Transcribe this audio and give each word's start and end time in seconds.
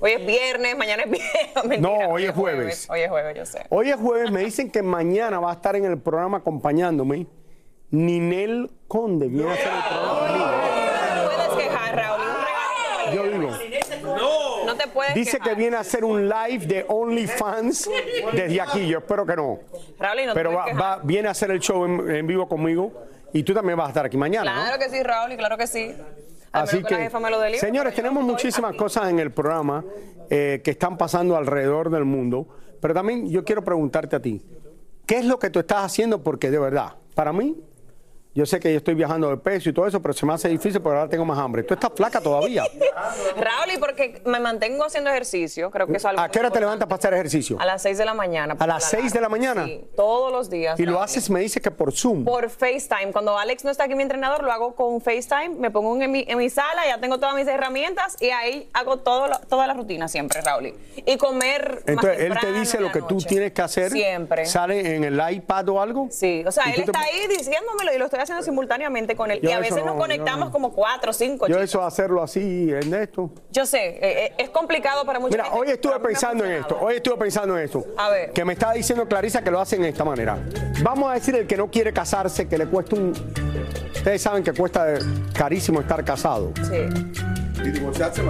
Hoy 0.00 0.12
es 0.12 0.26
viernes, 0.26 0.76
mañana 0.76 1.02
es 1.04 1.10
viernes. 1.10 1.80
No, 1.80 1.92
hoy 2.10 2.24
es 2.24 2.32
jueves. 2.32 2.88
Hoy 2.90 3.00
es 3.00 3.08
jueves, 3.10 3.36
yo 3.36 3.44
sé. 3.46 3.64
Hoy 3.68 3.90
es 3.90 3.96
jueves, 3.96 4.30
me 4.30 4.40
dicen 4.40 4.70
que 4.70 4.82
mañana 4.82 5.38
va 5.40 5.50
a 5.50 5.54
estar 5.54 5.76
en 5.76 5.84
el 5.84 5.98
programa 5.98 6.38
acompañándome 6.38 7.26
Ninel 7.90 8.70
Conde. 8.88 9.28
Viene 9.28 9.50
a 9.50 9.54
hacer 9.54 9.66
el 9.66 9.82
programa. 9.82 10.62
No 11.16 11.28
te 11.28 11.36
puedes 11.36 11.68
quejar, 11.68 11.96
Raúl. 11.96 13.14
Yo 13.14 13.22
digo. 13.24 13.50
No 14.66 14.76
te 14.76 14.86
puedes 14.86 15.14
Dice 15.14 15.38
que 15.40 15.54
viene 15.54 15.76
a 15.76 15.80
hacer 15.80 16.04
un 16.04 16.28
live 16.28 16.66
de 16.66 16.86
OnlyFans 16.88 17.90
desde 18.32 18.60
aquí. 18.60 18.86
Yo 18.86 18.98
espero 18.98 19.26
que 19.26 19.36
no. 19.36 19.58
Raúl, 19.98 20.20
y 20.20 20.26
no 20.26 20.32
te 20.32 20.38
Pero 20.38 20.52
va, 20.52 20.62
puedes 20.62 20.76
quejar. 20.78 20.98
va- 20.98 21.00
viene 21.02 21.28
a 21.28 21.30
hacer 21.32 21.50
el 21.50 21.60
show 21.60 21.84
en, 21.84 22.10
en 22.14 22.26
vivo 22.26 22.48
conmigo 22.48 22.92
y 23.32 23.42
tú 23.42 23.52
también 23.52 23.76
vas 23.76 23.86
a 23.86 23.90
estar 23.90 24.06
aquí 24.06 24.16
mañana, 24.16 24.54
¿no? 24.54 24.62
Claro 24.62 24.78
que 24.78 24.88
sí, 24.90 25.02
Raúl, 25.02 25.32
y 25.32 25.36
claro 25.36 25.56
que 25.58 25.66
sí. 25.66 25.94
Al 26.52 26.64
Así 26.64 26.76
menos 26.76 26.88
que, 26.88 26.94
la 26.96 27.00
jefa 27.02 27.20
me 27.20 27.30
lo 27.30 27.38
delibre, 27.38 27.60
señores, 27.60 27.94
tenemos 27.94 28.24
muchísimas 28.24 28.70
aquí. 28.70 28.78
cosas 28.78 29.08
en 29.10 29.20
el 29.20 29.30
programa 29.30 29.84
eh, 30.28 30.60
que 30.64 30.72
están 30.72 30.98
pasando 30.98 31.36
alrededor 31.36 31.90
del 31.90 32.04
mundo, 32.04 32.48
pero 32.80 32.92
también 32.92 33.28
yo 33.30 33.44
quiero 33.44 33.62
preguntarte 33.62 34.16
a 34.16 34.20
ti, 34.20 34.42
¿qué 35.06 35.18
es 35.18 35.24
lo 35.24 35.38
que 35.38 35.50
tú 35.50 35.60
estás 35.60 35.84
haciendo? 35.84 36.22
Porque 36.22 36.50
de 36.50 36.58
verdad, 36.58 36.96
para 37.14 37.32
mí, 37.32 37.56
yo 38.34 38.46
sé 38.46 38.60
que 38.60 38.70
yo 38.70 38.78
estoy 38.78 38.94
viajando 38.94 39.28
de 39.28 39.36
peso 39.36 39.70
y 39.70 39.72
todo 39.72 39.86
eso, 39.86 40.00
pero 40.00 40.14
se 40.14 40.24
me 40.24 40.32
hace 40.32 40.48
difícil 40.48 40.80
porque 40.80 40.98
ahora 40.98 41.10
tengo 41.10 41.24
más 41.24 41.38
hambre. 41.38 41.64
Tú 41.64 41.74
estás 41.74 41.90
flaca 41.94 42.20
todavía. 42.20 42.62
Raúl, 43.36 43.72
y 43.74 43.78
porque 43.78 44.22
me 44.24 44.38
mantengo 44.38 44.84
haciendo 44.84 45.10
ejercicio, 45.10 45.70
creo 45.70 45.86
que 45.88 45.96
es 45.96 46.04
algo 46.04 46.20
¿A 46.20 46.28
qué 46.28 46.38
hora 46.38 46.50
te 46.50 46.60
levantas 46.60 46.86
para 46.88 46.98
hacer 46.98 47.14
ejercicio? 47.14 47.58
A 47.60 47.66
las 47.66 47.82
6 47.82 47.98
de 47.98 48.04
la 48.04 48.14
mañana. 48.14 48.56
¿A 48.58 48.66
las 48.66 48.90
por 48.90 49.00
6 49.00 49.12
de 49.12 49.20
la 49.20 49.28
mañana? 49.28 49.64
Sí, 49.66 49.84
todos 49.96 50.30
los 50.32 50.48
días. 50.48 50.78
Y 50.78 50.86
lo 50.86 51.02
haces, 51.02 51.28
me 51.28 51.40
dice 51.40 51.60
que 51.60 51.70
por 51.70 51.92
Zoom. 51.92 52.24
Por 52.24 52.48
FaceTime. 52.50 53.12
Cuando 53.12 53.36
Alex 53.36 53.64
no 53.64 53.70
está 53.70 53.84
aquí, 53.84 53.94
mi 53.94 54.02
entrenador, 54.02 54.44
lo 54.44 54.52
hago 54.52 54.74
con 54.74 55.00
FaceTime. 55.00 55.56
Me 55.58 55.70
pongo 55.70 56.00
en 56.00 56.10
mi, 56.10 56.24
en 56.28 56.38
mi 56.38 56.50
sala, 56.50 56.86
ya 56.86 57.00
tengo 57.00 57.18
todas 57.18 57.34
mis 57.34 57.48
herramientas 57.48 58.16
y 58.20 58.30
ahí 58.30 58.68
hago 58.74 58.98
todo 58.98 59.26
lo- 59.26 59.40
toda 59.40 59.66
la 59.66 59.74
rutina 59.74 60.06
siempre, 60.06 60.40
Raúl. 60.40 60.72
Y 61.04 61.16
comer. 61.16 61.82
más 61.86 61.88
Entonces, 61.88 62.20
él 62.20 62.38
te 62.40 62.52
dice 62.52 62.80
lo 62.80 62.92
que 62.92 63.02
tú 63.02 63.18
tienes 63.18 63.52
que 63.52 63.62
hacer. 63.62 63.90
Siempre. 63.90 64.46
¿Sale 64.46 64.94
en 64.94 65.04
el 65.04 65.20
iPad 65.32 65.68
o 65.70 65.80
algo? 65.80 66.08
Sí, 66.10 66.44
o 66.46 66.52
sea, 66.52 66.64
él 66.72 66.82
está 66.82 67.00
ahí 67.00 67.26
diciéndomelo 67.28 67.92
y 67.94 67.98
lo 67.98 68.04
estoy 68.04 68.19
haciendo 68.22 68.44
simultáneamente 68.44 69.16
con 69.16 69.30
él. 69.30 69.40
Yo 69.42 69.50
y 69.50 69.52
a 69.52 69.58
veces 69.58 69.78
no, 69.78 69.86
nos 69.86 69.96
conectamos 69.96 70.46
no. 70.46 70.52
como 70.52 70.72
cuatro, 70.72 71.12
cinco. 71.12 71.46
Yo 71.46 71.54
chicos. 71.54 71.64
eso 71.64 71.82
hacerlo 71.82 72.22
así, 72.22 72.70
Ernesto. 72.70 73.30
Yo 73.50 73.66
sé, 73.66 73.88
eh, 73.88 74.00
eh, 74.26 74.32
es 74.38 74.50
complicado 74.50 75.04
para 75.04 75.18
mucha 75.18 75.32
Mira, 75.32 75.44
gente, 75.44 75.58
hoy 75.58 75.70
estuve 75.70 76.00
pensando 76.00 76.44
en 76.44 76.52
esto, 76.52 76.78
hoy 76.80 76.96
estuve 76.96 77.16
pensando 77.16 77.58
en 77.58 77.64
esto. 77.64 77.84
A 77.96 78.10
ver. 78.10 78.32
Que 78.32 78.44
me 78.44 78.52
estaba 78.54 78.72
diciendo 78.72 79.06
Clarisa 79.06 79.42
que 79.42 79.50
lo 79.50 79.60
hacen 79.60 79.82
de 79.82 79.88
esta 79.88 80.04
manera. 80.04 80.38
Vamos 80.82 81.10
a 81.10 81.14
decir 81.14 81.34
el 81.36 81.46
que 81.46 81.56
no 81.56 81.70
quiere 81.70 81.92
casarse, 81.92 82.48
que 82.48 82.58
le 82.58 82.66
cuesta 82.66 82.96
un... 82.96 83.12
Ustedes 83.94 84.22
saben 84.22 84.42
que 84.42 84.52
cuesta 84.52 84.94
carísimo 85.34 85.80
estar 85.80 86.04
casado. 86.04 86.52
Sí. 86.68 86.88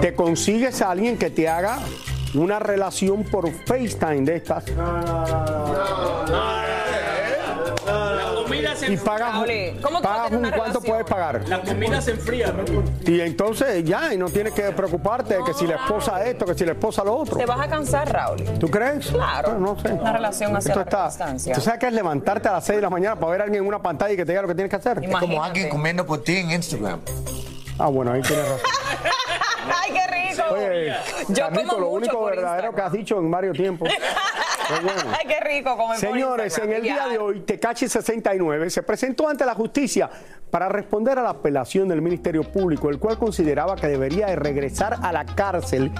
Te 0.01 0.13
consigues 0.13 0.81
a 0.81 0.91
alguien 0.91 1.17
que 1.17 1.29
te 1.29 1.47
haga 1.47 1.79
una 2.33 2.59
relación 2.59 3.23
por 3.23 3.51
FaceTime 3.51 4.21
de 4.21 4.35
estas 4.37 4.63
pagas, 4.71 6.60
Raúl, 8.45 9.79
¿cómo 9.81 10.01
tú 10.01 10.07
vas 10.07 10.19
a 10.19 10.23
pagas 10.23 10.31
un 10.31 10.51
cuánto 10.51 10.81
puedes 10.81 11.05
pagar. 11.05 11.47
La 11.47 11.61
comida 11.61 12.01
se 12.01 12.11
enfría. 12.11 12.53
Y 13.05 13.19
entonces 13.21 13.83
ya, 13.83 14.13
y 14.13 14.17
no 14.17 14.29
tienes 14.29 14.53
que 14.53 14.63
preocuparte 14.71 15.37
de 15.37 15.43
que 15.43 15.53
si 15.53 15.67
la 15.67 15.75
esposa 15.75 16.23
esto, 16.25 16.45
que 16.45 16.53
si 16.55 16.65
la 16.65 16.71
esposa 16.73 17.03
lo 17.03 17.15
otro. 17.15 17.37
Te 17.37 17.45
vas 17.45 17.59
a 17.59 17.67
cansar, 17.69 18.11
Raúl. 18.11 18.43
¿Tú 18.59 18.69
crees? 18.69 19.07
Claro. 19.07 19.51
Bueno, 19.51 19.75
no 19.75 19.79
sé. 19.81 19.93
Una 19.93 20.13
relación 20.13 20.55
hacia 20.55 20.73
está- 20.73 21.07
distancia. 21.07 21.55
¿Tú 21.55 21.61
sabes 21.61 21.79
qué 21.79 21.87
es 21.87 21.93
levantarte 21.93 22.47
a 22.49 22.53
las 22.53 22.65
6 22.65 22.77
de 22.77 22.81
la 22.81 22.89
mañana 22.89 23.15
para 23.15 23.31
ver 23.31 23.41
a 23.41 23.43
alguien 23.45 23.63
en 23.63 23.67
una 23.67 23.81
pantalla 23.81 24.13
y 24.13 24.17
que 24.17 24.25
te 24.25 24.31
diga 24.31 24.41
lo 24.41 24.47
que 24.47 24.55
tienes 24.55 24.69
que 24.69 24.75
hacer? 24.77 24.97
Imagínate. 24.97 25.25
Como 25.27 25.43
alguien 25.43 25.69
comiendo 25.69 26.05
por 26.05 26.23
ti 26.23 26.37
en 26.37 26.51
Instagram. 26.51 26.99
Ah, 27.77 27.87
bueno, 27.87 28.11
ahí 28.11 28.21
tienes 28.21 28.45
razón. 28.45 28.59
¡Ay, 29.83 29.91
qué 29.93 30.07
rico! 30.07 30.43
Oye, 30.53 30.93
Yo 31.29 31.35
Carlito, 31.45 31.67
como 31.67 31.79
lo 31.79 31.85
mucho 31.87 31.89
único 31.97 32.19
por 32.19 32.29
verdadero 32.31 32.67
Instagram. 32.67 32.75
que 32.75 32.81
has 32.81 32.91
dicho 32.91 33.17
en 33.19 33.31
varios 33.31 33.57
tiempos. 33.57 33.89
Ay, 35.19 35.27
qué 35.27 35.39
rico 35.41 35.77
comer 35.77 35.99
por 35.99 36.09
Señores, 36.09 36.57
en 36.57 36.71
el 36.71 36.81
día 36.81 37.07
de 37.07 37.17
hoy, 37.17 37.41
Tecachi 37.41 37.87
69 37.87 38.69
se 38.69 38.83
presentó 38.83 39.27
ante 39.27 39.45
la 39.45 39.53
justicia 39.53 40.09
para 40.49 40.69
responder 40.69 41.17
a 41.19 41.23
la 41.23 41.29
apelación 41.29 41.87
del 41.87 42.01
Ministerio 42.01 42.43
Público, 42.43 42.89
el 42.89 42.99
cual 42.99 43.17
consideraba 43.17 43.75
que 43.75 43.87
debería 43.87 44.27
de 44.27 44.35
regresar 44.35 44.97
a 45.01 45.11
la 45.11 45.25
cárcel 45.25 45.91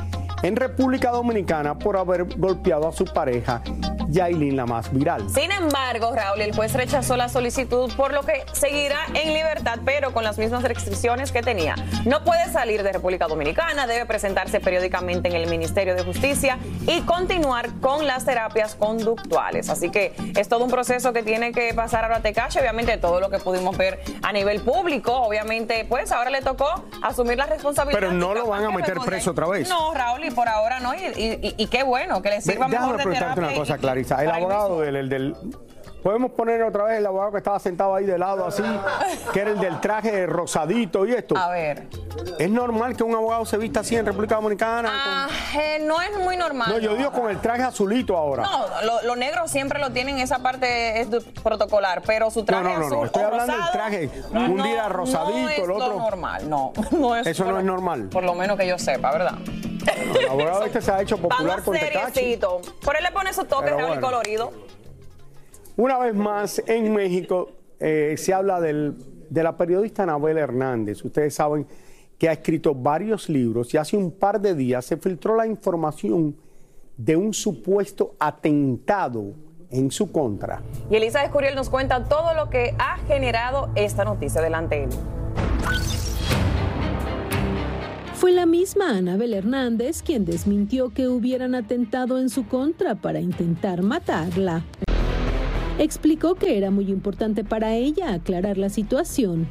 en 0.44 0.56
República 0.56 1.12
Dominicana 1.12 1.78
por 1.78 1.97
haber 1.97 2.25
golpeado 2.38 2.88
a 2.88 2.91
su 2.91 3.06
pareja, 3.06 3.62
Yailin, 4.09 4.56
la 4.56 4.66
más 4.66 4.91
viral. 4.91 5.29
Sin 5.29 5.52
embargo, 5.52 6.12
Raúl, 6.13 6.41
el 6.41 6.53
juez 6.53 6.74
rechazó 6.74 7.16
la 7.16 7.29
solicitud, 7.29 7.91
por 7.96 8.13
lo 8.13 8.24
que 8.24 8.44
seguirá 8.51 9.00
en 9.13 9.34
libertad, 9.34 9.80
pero 9.85 10.12
con 10.13 10.24
las 10.24 10.38
mismas 10.38 10.63
restricciones 10.63 11.31
que 11.31 11.41
tenía. 11.41 11.75
No 12.06 12.24
puede 12.24 12.51
salir 12.51 12.84
de 12.84 12.91
República 12.91 13.28
Dominicana, 13.28 13.88
debe 13.88 14.06
presentarse 14.06 14.59
periódicamente 14.59 15.30
en 15.30 15.35
el 15.35 15.50
Ministerio 15.50 15.96
de 15.96 16.03
Justicia 16.03 16.57
y 16.88 17.01
continuar 17.01 17.69
con 17.80 18.06
las 18.06 18.25
terapias 18.25 18.75
conductuales. 18.75 19.69
Así 19.69 19.90
que 19.90 20.13
es 20.36 20.50
todo 20.50 20.63
un 20.66 20.71
proceso 20.71 21.13
que 21.13 21.24
tiene 21.24 21.51
que 21.51 21.74
pasar 21.74 22.04
ahora 22.04 22.18
a 22.18 22.21
Tecache, 22.21 22.60
obviamente 22.60 22.98
todo 22.98 23.19
lo 23.19 23.30
que 23.30 23.39
pudimos 23.39 23.77
ver 23.77 24.01
a 24.24 24.33
nivel 24.33 24.62
público, 24.62 25.13
obviamente, 25.13 25.86
pues 25.88 26.12
ahora 26.12 26.30
le 26.30 26.42
tocó 26.42 26.83
asumir 27.01 27.38
la 27.38 27.45
responsabilidad. 27.45 28.00
Pero 28.00 28.12
no 28.13 28.33
lo 28.33 28.48
van 28.48 28.66
a 28.66 28.71
meter 28.71 28.98
preso 29.06 29.31
otra 29.31 29.48
vez. 29.48 29.69
No, 29.69 29.94
Raúl, 29.94 30.31
y 30.31 30.36
por 30.36 30.48
ahora 30.50 30.80
no, 30.80 30.94
y, 30.95 30.98
y- 31.16 31.56
y 31.57 31.68
qué 31.68 31.83
bueno, 31.83 32.22
que 32.22 32.30
le 32.30 32.36
Ve, 32.38 32.42
sirva 32.42 32.68
Déjame 32.68 32.80
mejor 32.88 32.98
de 32.98 33.04
preguntarte 33.04 33.39
una 33.39 33.54
cosa, 33.54 33.78
Clarisa. 33.78 34.24
El 34.24 34.31
abogado 34.31 34.81
del, 34.81 34.95
el 34.95 35.10
del- 35.10 35.36
Podemos 36.04 36.31
poner 36.31 36.63
otra 36.63 36.86
vez 36.86 36.98
el 36.98 37.06
abogado 37.06 37.31
que 37.33 37.38
estaba 37.38 37.60
sentado 37.60 37.94
ahí 37.94 38.06
de 38.06 38.18
lado 38.18 38.44
así, 38.48 38.63
que 39.33 39.39
era 39.39 39.51
el 39.51 39.60
del 39.60 39.80
traje 39.80 40.25
rosadito 40.25 41.06
y 41.06 41.12
esto. 41.12 41.38
A 41.38 41.50
ver. 41.50 41.86
¿Es 42.39 42.50
normal 42.50 42.98
que 42.98 43.04
un 43.04 43.13
abogado 43.13 43.45
se 43.45 43.56
vista 43.57 43.81
así 43.81 43.95
en 43.95 44.07
República 44.07 44.33
Dominicana? 44.38 44.89
Ah, 44.92 45.28
eh, 45.60 45.78
no 45.86 46.01
es 46.01 46.18
muy 46.18 46.38
normal. 46.38 46.69
no, 46.72 46.80
yo 46.80 46.95
digo 46.95 47.12
con 47.12 47.30
el 47.30 47.38
traje 47.39 47.62
azulito 47.62 48.18
ahora. 48.18 48.42
No, 48.42 48.66
lo, 48.83 49.01
lo 49.04 49.16
negro 49.16 49.48
siempre 49.48 49.80
lo 49.80 49.92
tienen, 49.92 50.18
esa 50.18 50.39
parte 50.39 51.01
es 51.01 51.07
protocolar, 51.44 52.01
pero 52.01 52.31
su 52.31 52.44
traje 52.45 52.63
no, 52.63 52.69
no, 52.74 52.80
no, 52.80 52.86
azul 52.88 53.06
estoy 53.06 53.22
hablando 53.22 53.54
del 53.54 53.62
rosado, 53.62 53.72
traje. 53.72 54.10
Un 54.33 54.56
no- 54.57 54.63
día 54.63 54.89
rosadito, 54.89 55.38
no 55.39 55.50
es 55.50 55.60
el 55.60 55.72
otro- 55.72 55.88
Lo 55.89 56.00
normal, 56.00 56.50
no, 56.50 56.74
no 56.92 57.16
es 57.16 57.28
Eso 57.28 57.45
no 57.45 57.60
es 57.60 57.63
normal. 57.63 58.10
Por 58.12 58.24
lo 58.24 58.33
menos 58.33 58.57
que 58.57 58.66
yo 58.66 58.80
sepa, 58.80 59.12
¿verdad? 59.12 59.36
El 60.19 60.28
abogado 60.30 60.66
este 60.66 60.81
se 60.81 60.92
ha 60.92 61.01
hecho 61.01 61.18
popular 61.18 61.45
Vamos 61.48 61.66
con 61.66 61.74
Tecachi. 61.78 62.13
seriecito. 62.13 62.62
Por 62.83 62.95
él 62.98 63.04
le 63.04 63.12
pone 63.12 63.33
su 63.33 63.44
toque 63.45 63.66
Pero 63.66 63.78
real 63.78 63.88
y 63.88 63.92
bueno. 64.00 64.07
colorido. 64.07 64.51
Una 65.78 65.98
vez 66.00 66.13
más, 66.13 66.62
en 66.68 66.94
México 66.94 67.51
eh, 67.80 68.16
se 68.18 68.33
habla 68.33 68.60
del- 68.62 68.95
de 69.30 69.44
la 69.44 69.56
periodista 69.57 70.04
Anabel 70.04 70.38
Hernández. 70.38 71.04
Ustedes 71.04 71.33
saben 71.33 71.66
que 72.18 72.30
ha 72.30 72.33
escrito 72.33 72.75
varios 72.75 73.30
libros 73.30 73.74
y 73.74 73.78
hace 73.78 73.98
un 73.98 74.12
par 74.12 74.39
de 74.39 74.54
días 74.54 74.86
se 74.86 74.98
filtró 74.98 75.36
la 75.36 75.48
información 75.48 76.36
de 76.98 77.16
un 77.16 77.33
supuesto 77.33 78.13
atentado 78.19 79.33
en 79.72 79.89
su 79.89 80.12
contra. 80.12 80.62
Y 80.92 80.98
Elisa 80.98 81.24
Escuriel 81.24 81.56
nos 81.56 81.69
cuenta 81.69 82.04
todo 82.04 82.33
lo 82.36 82.50
que 82.50 82.75
ha 82.78 82.98
generado 83.07 83.69
esta 83.75 84.04
noticia. 84.06 84.42
Adelante, 84.42 84.83
Eli. 84.83 84.95
Fue 88.21 88.33
la 88.33 88.45
misma 88.45 88.97
Anabel 88.97 89.33
Hernández 89.33 90.03
quien 90.03 90.25
desmintió 90.25 90.94
que 90.94 91.07
hubieran 91.07 91.56
atentado 91.56 92.19
en 92.19 92.29
su 92.29 92.45
contra 92.45 92.94
para 92.94 93.19
intentar 93.19 93.81
matarla. 93.81 94.63
Explicó 95.79 96.35
que 96.35 96.56
era 96.56 96.69
muy 96.69 96.91
importante 96.91 97.44
para 97.44 97.73
ella 97.73 98.13
aclarar 98.13 98.59
la 98.59 98.69
situación. 98.69 99.47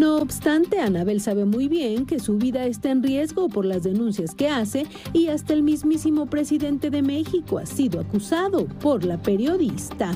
No 0.00 0.16
obstante, 0.16 0.80
Anabel 0.80 1.20
sabe 1.20 1.44
muy 1.44 1.68
bien 1.68 2.06
que 2.06 2.18
su 2.18 2.38
vida 2.38 2.64
está 2.64 2.90
en 2.90 3.02
riesgo 3.02 3.50
por 3.50 3.66
las 3.66 3.82
denuncias 3.82 4.34
que 4.34 4.48
hace 4.48 4.86
y 5.12 5.28
hasta 5.28 5.52
el 5.52 5.62
mismísimo 5.62 6.24
presidente 6.24 6.88
de 6.88 7.02
México 7.02 7.58
ha 7.58 7.66
sido 7.66 8.00
acusado 8.00 8.68
por 8.80 9.04
la 9.04 9.18
periodista. 9.18 10.12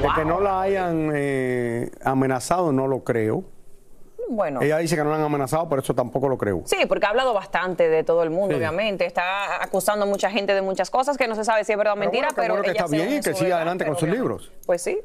De 0.00 0.08
que 0.14 0.24
no 0.24 0.40
la 0.40 0.62
hayan 0.62 1.10
eh, 1.12 1.90
amenazado, 2.04 2.70
no 2.70 2.86
lo 2.86 3.02
creo. 3.02 3.42
Bueno. 4.32 4.60
Ella 4.62 4.78
dice 4.78 4.94
que 4.94 5.02
no 5.02 5.10
la 5.10 5.16
han 5.16 5.22
amenazado, 5.22 5.68
por 5.68 5.80
eso 5.80 5.92
tampoco 5.92 6.28
lo 6.28 6.38
creo. 6.38 6.62
Sí, 6.64 6.76
porque 6.88 7.04
ha 7.04 7.08
hablado 7.08 7.34
bastante 7.34 7.88
de 7.88 8.04
todo 8.04 8.22
el 8.22 8.30
mundo, 8.30 8.50
Sí. 8.54 8.58
obviamente. 8.58 9.04
Está 9.04 9.60
acusando 9.62 10.04
a 10.04 10.08
mucha 10.08 10.30
gente 10.30 10.54
de 10.54 10.62
muchas 10.62 10.88
cosas 10.88 11.18
que 11.18 11.26
no 11.26 11.34
se 11.34 11.44
sabe 11.44 11.64
si 11.64 11.72
es 11.72 11.78
verdad 11.78 11.94
o 11.94 11.96
Pero 11.96 12.04
mentira, 12.10 12.28
bueno, 12.28 12.36
pero, 12.36 12.54
bueno 12.54 12.62
que 12.64 12.70
ella 12.70 12.84
está 12.84 12.96
bien 12.96 13.12
y 13.18 13.20
que 13.20 13.34
siga 13.34 13.56
adelante 13.56 13.84
con 13.84 13.96
pero 13.96 14.06
sus 14.06 14.08
libros. 14.16 14.52
Pues 14.66 14.82
sí. 14.82 15.00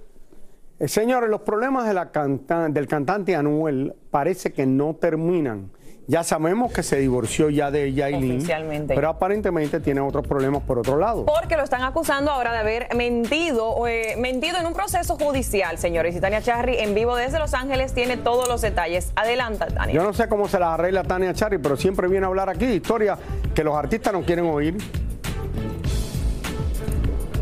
Eh, 0.78 0.88
señores, 0.88 1.28
los 1.30 1.42
problemas 1.42 1.88
de 1.88 1.94
la 1.96 2.12
canta- 2.12 2.70
del 2.70 2.88
cantante 2.88 3.36
Anuel 3.36 3.96
parece 4.12 4.54
que 4.54 4.68
no 4.68 4.94
terminan. 4.96 5.72
Ya 6.08 6.24
sabemos 6.24 6.72
que 6.72 6.84
se 6.84 6.98
divorció 6.98 7.50
ya 7.50 7.72
de 7.72 7.92
Yailin, 7.92 8.38
Oficialmente. 8.38 8.94
pero 8.94 9.10
aparentemente 9.10 9.80
tiene 9.80 10.02
otros 10.02 10.28
problemas 10.28 10.62
por 10.62 10.78
otro 10.78 10.98
lado. 11.00 11.26
Porque 11.26 11.58
lo 11.58 11.64
están 11.64 11.82
acusando 11.82 12.30
ahora 12.30 12.52
de 12.54 12.60
haber 12.60 12.94
mentido, 12.96 13.88
eh, 13.88 14.16
mentido 14.16 14.60
en 14.60 14.68
un 14.68 14.74
proceso 14.74 15.18
judicial, 15.18 15.80
señores. 15.80 16.16
Y 16.16 16.20
Tania 16.22 16.44
Charry, 16.44 16.78
en 16.78 16.94
vivo 16.94 17.16
desde 17.16 17.40
Los 17.40 17.56
Ángeles, 17.56 17.94
tiene 17.94 18.18
todos 18.18 18.48
los 18.48 18.62
detalles. 18.62 19.12
Adelanta, 19.16 19.66
Tania. 19.66 19.96
Yo 19.96 20.04
no 20.04 20.14
sé 20.14 20.28
cómo 20.28 20.48
se 20.48 20.60
las 20.60 20.70
arregla 20.70 21.04
Tania 21.04 21.34
Charry, 21.34 21.58
pero 21.58 21.76
siempre 21.76 22.08
viene 22.08 22.26
a 22.26 22.30
hablar 22.30 22.50
aquí 22.50 22.68
de 22.68 22.76
historias 22.76 23.18
que 23.56 23.64
los 23.64 23.76
artistas 23.76 24.14
no 24.14 24.22
quieren 24.22 24.46
oír. 24.46 24.78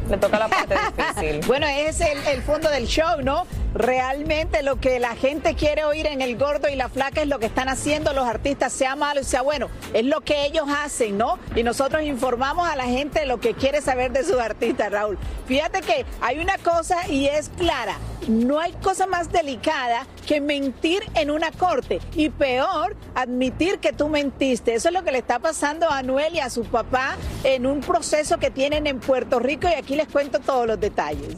Le 0.10 0.18
toca 0.18 0.40
la 0.40 0.48
parte 0.48 0.76
difícil. 0.96 1.42
Bueno, 1.48 1.66
es 1.68 2.00
el, 2.00 2.18
el 2.28 2.42
fondo 2.42 2.70
del 2.70 2.86
show, 2.86 3.22
¿no? 3.24 3.46
Realmente 3.74 4.62
lo 4.62 4.80
que 4.80 5.00
la 5.00 5.16
gente 5.16 5.56
quiere 5.56 5.84
oír 5.84 6.06
en 6.06 6.22
El 6.22 6.38
Gordo 6.38 6.70
y 6.70 6.76
la 6.76 6.90
Flaca 6.90 7.22
es 7.24 7.28
lo 7.28 7.40
que 7.40 7.48
están 7.48 7.70
haciendo 7.70 8.14
los 8.14 8.28
artistas, 8.28 8.72
sea 8.72 8.96
malo 8.96 9.22
y 9.22 9.24
sea 9.24 9.42
bueno. 9.42 9.70
Es 9.94 10.06
lo 10.06 10.22
que 10.22 10.46
ellos 10.46 10.66
hacen, 10.70 11.18
¿no? 11.18 11.40
Y 11.56 11.64
nosotros 11.64 12.04
informamos 12.04 12.70
a 12.70 12.76
la 12.76 12.86
gente 12.86 13.26
lo 13.26 13.40
que 13.40 13.56
quiere 13.56 13.82
saber 13.82 14.12
de 14.12 14.24
sus 14.24 14.38
artistas, 14.38 14.92
Raúl. 14.92 15.18
Fíjate 15.48 15.82
que 15.82 16.06
hay 16.22 16.40
una 16.40 16.58
cosa 16.60 17.08
y 17.10 17.26
es 17.26 17.50
clara. 17.58 17.98
No 18.28 18.60
hay 18.60 18.74
cosa 18.74 19.08
más 19.08 19.32
delicada 19.32 20.06
que 20.28 20.40
mentir 20.40 21.04
en 21.16 21.32
una 21.32 21.52
corte 21.52 22.00
y 22.16 22.30
peor, 22.30 22.96
admitir 23.16 23.80
que 23.80 23.92
tú 23.92 24.08
mentiste. 24.08 24.76
Eso 24.76 24.90
es 24.90 24.94
lo 24.94 25.04
que 25.04 25.12
le 25.12 25.18
está 25.18 25.40
pasando 25.40 25.90
a 25.90 25.98
Anuel 25.98 26.36
y 26.36 26.40
a 26.40 26.50
su 26.50 26.64
papá 26.64 27.18
en 27.44 27.66
un 27.66 27.82
proceso 27.82 28.38
que 28.38 28.52
tienen 28.52 28.88
en 28.88 29.00
Puerto 29.00 29.40
Rico 29.40 29.68
y 29.68 29.74
aquí 29.74 29.96
les 29.96 30.08
cuento 30.08 30.40
todos 30.40 30.68
los 30.68 30.80
detalles. 30.80 31.38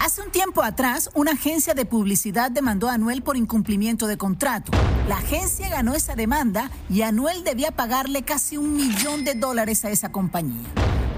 Hace 0.00 0.22
un 0.22 0.30
tiempo 0.30 0.62
atrás, 0.62 1.10
una 1.12 1.32
agencia 1.32 1.74
de 1.74 1.84
publicidad 1.84 2.50
demandó 2.50 2.88
a 2.88 2.94
Anuel 2.94 3.20
por 3.22 3.36
incumplimiento 3.36 4.06
de 4.06 4.16
contrato. 4.16 4.72
La 5.06 5.18
agencia 5.18 5.68
ganó 5.68 5.92
esa 5.92 6.14
demanda 6.14 6.70
y 6.88 7.02
Anuel 7.02 7.44
debía 7.44 7.70
pagarle 7.70 8.22
casi 8.22 8.56
un 8.56 8.76
millón 8.76 9.24
de 9.26 9.34
dólares 9.34 9.84
a 9.84 9.90
esa 9.90 10.10
compañía. 10.10 10.66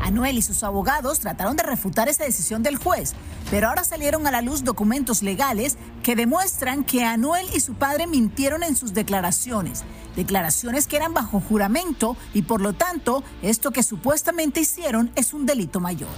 Anuel 0.01 0.37
y 0.37 0.43
sus 0.43 0.65
abogados 0.65 1.21
trataron 1.21 1.57
de 1.57 1.63
refutar 1.63 2.09
esa 2.09 2.25
decisión 2.25 2.65
del 2.65 2.77
juez, 2.77 3.13
pero 3.53 3.69
ahora 3.69 3.85
salieron 3.85 4.27
a 4.27 4.33
la 4.33 4.43
luz 4.43 4.65
documentos 4.65 5.23
legales 5.23 5.77
que 6.03 6.17
demuestran 6.17 6.83
que 6.83 7.05
Anuel 7.05 7.47
y 7.55 7.61
su 7.61 7.75
padre 7.75 8.09
mintieron 8.09 8.65
en 8.65 8.75
sus 8.75 8.93
declaraciones, 8.95 9.85
declaraciones 10.17 10.89
que 10.89 10.97
eran 10.97 11.15
bajo 11.15 11.39
juramento 11.39 12.17
y 12.35 12.43
por 12.43 12.61
lo 12.61 12.73
tanto 12.73 13.23
esto 13.43 13.71
que 13.71 13.85
supuestamente 13.85 14.59
hicieron 14.59 15.13
es 15.15 15.33
un 15.35 15.47
delito 15.47 15.79
mayor. 15.79 16.11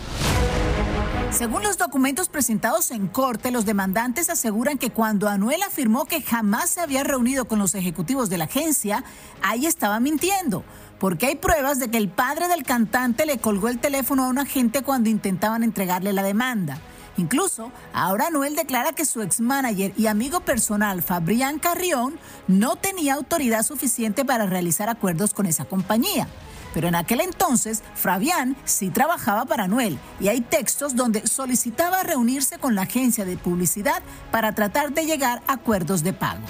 Según 1.37 1.65
los 1.65 1.79
documentos 1.79 2.29
presentados 2.29 2.93
en 2.93 3.09
corte, 3.09 3.51
los 3.51 3.65
demandantes 3.65 4.31
aseguran 4.31 4.79
que 4.79 4.91
cuando 4.91 5.29
Anuel 5.29 5.65
afirmó 5.65 6.05
que 6.05 6.23
jamás 6.23 6.71
se 6.71 6.81
había 6.81 7.03
reunido 7.03 7.47
con 7.47 7.59
los 7.59 7.75
ejecutivos 7.75 8.31
de 8.31 8.39
la 8.39 8.45
agencia, 8.45 9.03
ahí 9.43 9.67
estaba 9.67 9.99
mintiendo, 9.99 10.63
porque 11.01 11.27
hay 11.27 11.35
pruebas 11.35 11.81
de 11.81 11.91
que 11.91 11.99
el 11.99 12.09
padre 12.09 12.47
del 12.47 12.63
cantante 12.63 13.27
le 13.27 13.39
colgó 13.39 13.69
el 13.69 13.81
teléfono 13.81 14.25
a 14.25 14.29
un 14.29 14.39
agente 14.39 14.83
cuando 14.83 15.11
intentaban 15.11 15.65
entregarle 15.65 16.13
la 16.13 16.23
demanda. 16.23 16.79
Incluso, 17.17 17.73
ahora 17.93 18.29
Anuel 18.29 18.55
declara 18.55 18.93
que 18.93 19.05
su 19.05 19.21
ex-manager 19.21 19.93
y 19.97 20.07
amigo 20.07 20.39
personal, 20.41 21.03
Fabrián 21.03 21.59
Carrión, 21.59 22.17
no 22.47 22.77
tenía 22.77 23.15
autoridad 23.15 23.65
suficiente 23.65 24.25
para 24.25 24.47
realizar 24.47 24.89
acuerdos 24.89 25.35
con 25.35 25.47
esa 25.47 25.65
compañía. 25.65 26.29
Pero 26.75 26.88
en 26.88 26.97
aquel 26.97 27.21
entonces, 27.21 27.82
Fabián 27.94 28.56
sí 28.65 28.91
trabajaba 28.91 29.47
para 29.47 29.65
Anuel 29.65 29.99
y 30.21 30.29
hay 30.29 30.41
textos 30.41 30.97
donde 30.97 31.26
solicitaba 31.26 32.03
reunirse 32.03 32.59
con 32.59 32.75
la 32.75 32.82
agencia 32.82 33.25
de 33.25 33.37
publicidad 33.37 34.03
para 34.32 34.55
tratar 34.55 34.93
de 34.93 35.06
llegar 35.06 35.41
a 35.47 35.55
acuerdos 35.55 36.03
de 36.03 36.12
pago. 36.12 36.43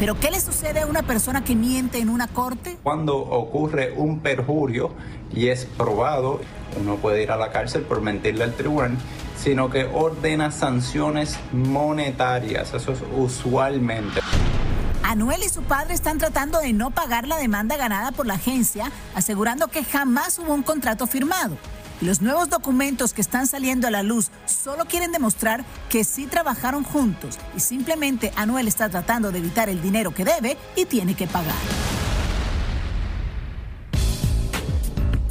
Pero 0.00 0.18
¿qué 0.18 0.30
le 0.30 0.40
sucede 0.40 0.80
a 0.80 0.86
una 0.86 1.02
persona 1.02 1.44
que 1.44 1.54
miente 1.54 1.98
en 1.98 2.08
una 2.08 2.26
corte? 2.26 2.78
Cuando 2.82 3.18
ocurre 3.18 3.92
un 3.94 4.20
perjurio 4.20 4.94
y 5.30 5.48
es 5.48 5.66
probado, 5.66 6.40
uno 6.80 6.96
puede 6.96 7.22
ir 7.22 7.30
a 7.30 7.36
la 7.36 7.52
cárcel 7.52 7.82
por 7.82 8.00
mentirle 8.00 8.44
al 8.44 8.54
tribunal, 8.54 8.96
sino 9.36 9.68
que 9.68 9.84
ordena 9.84 10.52
sanciones 10.52 11.38
monetarias, 11.52 12.72
eso 12.72 12.92
es 12.92 13.00
usualmente. 13.14 14.20
Anuel 15.10 15.42
y 15.42 15.48
su 15.48 15.64
padre 15.64 15.94
están 15.94 16.18
tratando 16.18 16.60
de 16.60 16.72
no 16.72 16.92
pagar 16.92 17.26
la 17.26 17.36
demanda 17.36 17.76
ganada 17.76 18.12
por 18.12 18.28
la 18.28 18.34
agencia, 18.34 18.92
asegurando 19.16 19.66
que 19.66 19.82
jamás 19.82 20.38
hubo 20.38 20.54
un 20.54 20.62
contrato 20.62 21.08
firmado. 21.08 21.58
Los 22.00 22.22
nuevos 22.22 22.48
documentos 22.48 23.12
que 23.12 23.20
están 23.20 23.48
saliendo 23.48 23.88
a 23.88 23.90
la 23.90 24.04
luz 24.04 24.30
solo 24.46 24.84
quieren 24.84 25.10
demostrar 25.10 25.64
que 25.88 26.04
sí 26.04 26.28
trabajaron 26.28 26.84
juntos 26.84 27.40
y 27.56 27.60
simplemente 27.60 28.32
Anuel 28.36 28.68
está 28.68 28.88
tratando 28.88 29.32
de 29.32 29.40
evitar 29.40 29.68
el 29.68 29.82
dinero 29.82 30.14
que 30.14 30.24
debe 30.24 30.56
y 30.76 30.84
tiene 30.84 31.16
que 31.16 31.26
pagar. 31.26 31.56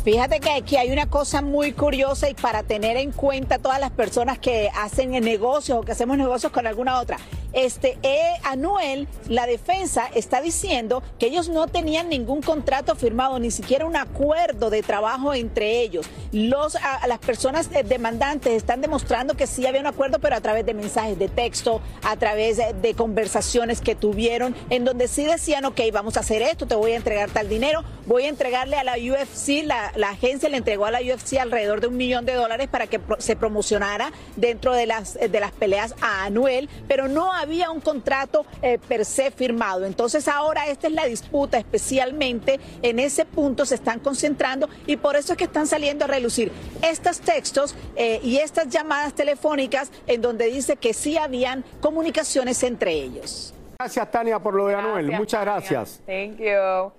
Fíjate 0.04 0.40
que 0.40 0.50
aquí 0.52 0.78
hay 0.78 0.92
una 0.92 1.08
cosa 1.08 1.42
muy 1.42 1.74
curiosa 1.74 2.30
y 2.30 2.34
para 2.34 2.64
tener 2.64 2.96
en 2.96 3.12
cuenta 3.12 3.60
todas 3.60 3.82
las 3.82 3.92
personas 3.92 4.40
que 4.40 4.70
hacen 4.74 5.12
negocios 5.12 5.78
o 5.78 5.82
que 5.82 5.92
hacemos 5.92 6.18
negocios 6.18 6.54
con 6.54 6.66
alguna 6.66 7.02
otra. 7.02 7.18
Este 7.52 7.98
eh, 8.04 8.34
Anuel, 8.44 9.08
la 9.28 9.48
defensa 9.48 10.08
está 10.14 10.40
diciendo 10.40 11.02
que 11.18 11.26
ellos 11.26 11.50
no 11.50 11.68
tenían 11.68 12.08
ningún 12.08 12.42
contrato 12.42 12.96
firmado, 12.96 13.40
ni 13.40 13.50
siquiera 13.50 13.88
un 13.88 13.96
acuerdo 13.96 14.70
de 14.70 14.84
trabajo 14.84 15.34
entre 15.34 15.82
ellos. 15.82 16.08
Los, 16.32 16.76
a, 16.76 17.06
las 17.08 17.18
personas 17.18 17.70
demandantes 17.72 18.54
están 18.54 18.82
demostrando 18.82 19.34
que 19.36 19.48
sí 19.48 19.66
había 19.66 19.82
un 19.82 19.88
acuerdo, 19.88 20.20
pero 20.20 20.36
a 20.36 20.42
través 20.42 20.64
de 20.66 20.76
mensajes 20.76 21.18
de 21.18 21.28
texto, 21.28 21.82
a 22.04 22.16
través 22.18 22.58
de, 22.58 22.74
de 22.74 22.94
conversaciones 22.94 23.82
que 23.82 23.96
tuvieron, 23.96 24.56
en 24.70 24.86
donde 24.86 25.08
sí 25.08 25.26
decían, 25.26 25.66
ok, 25.66 25.82
vamos 25.92 26.18
a 26.18 26.20
hacer 26.20 26.44
esto, 26.44 26.68
te 26.68 26.76
voy 26.76 26.92
a 26.92 26.98
entregar 26.98 27.32
tal 27.32 27.50
dinero, 27.50 27.84
voy 28.06 28.26
a 28.26 28.30
entregarle 28.30 28.78
a 28.78 28.84
la 28.84 28.94
UFC, 28.94 29.64
la, 29.66 29.92
la 30.00 30.10
agencia 30.12 30.50
le 30.50 30.58
entregó 30.58 30.86
a 30.86 30.92
la 30.92 31.00
UFC 31.02 31.38
alrededor 31.40 31.82
de 31.82 31.88
un 31.88 31.98
millón 31.98 32.26
de 32.26 32.34
dólares 32.34 32.68
para 32.68 32.88
que 32.88 33.00
pro- 33.00 33.20
se 33.20 33.36
promocionara 33.36 34.12
dentro 34.36 34.74
de 34.74 34.86
las, 34.86 35.14
de 35.16 35.40
las 35.40 35.52
peleas 35.52 35.94
a 36.02 36.24
Anuel, 36.24 36.70
pero 36.88 37.08
no 37.08 37.32
había 37.34 37.70
un 37.70 37.82
contrato 37.82 38.46
eh, 38.62 38.80
per 38.88 39.06
se 39.06 39.32
firmado. 39.32 39.86
Entonces 39.86 40.28
ahora 40.28 40.68
esta 40.68 40.88
es 40.88 40.94
la 40.94 41.06
disputa, 41.06 41.58
especialmente 41.58 42.60
en 42.82 43.00
ese 43.00 43.26
punto 43.26 43.66
se 43.66 43.76
están 43.76 44.00
concentrando 44.00 44.70
y 44.88 44.98
por 44.98 45.16
eso 45.16 45.34
es 45.34 45.38
que 45.38 45.44
están 45.46 45.68
saliendo 45.68 46.06
a 46.06 46.08
relucir 46.08 46.52
estos 46.82 47.20
textos 47.20 47.76
eh, 47.96 48.20
y 48.24 48.38
estas 48.38 48.70
llamadas 48.70 49.14
telefónicas 49.14 49.92
en 50.08 50.22
donde 50.22 50.46
dice 50.46 50.78
que 50.78 50.94
sí 50.94 51.18
habían 51.18 51.64
comunicaciones 51.82 52.64
entre 52.64 52.94
ellos. 52.94 53.54
Gracias, 53.78 54.12
Tania, 54.12 54.40
por 54.40 54.54
lo 54.56 54.68
de 54.68 54.76
Anuel. 54.76 55.12
Muchas 55.12 55.42
gracias. 55.42 56.02
Thank 56.06 56.38
you. 56.40 56.99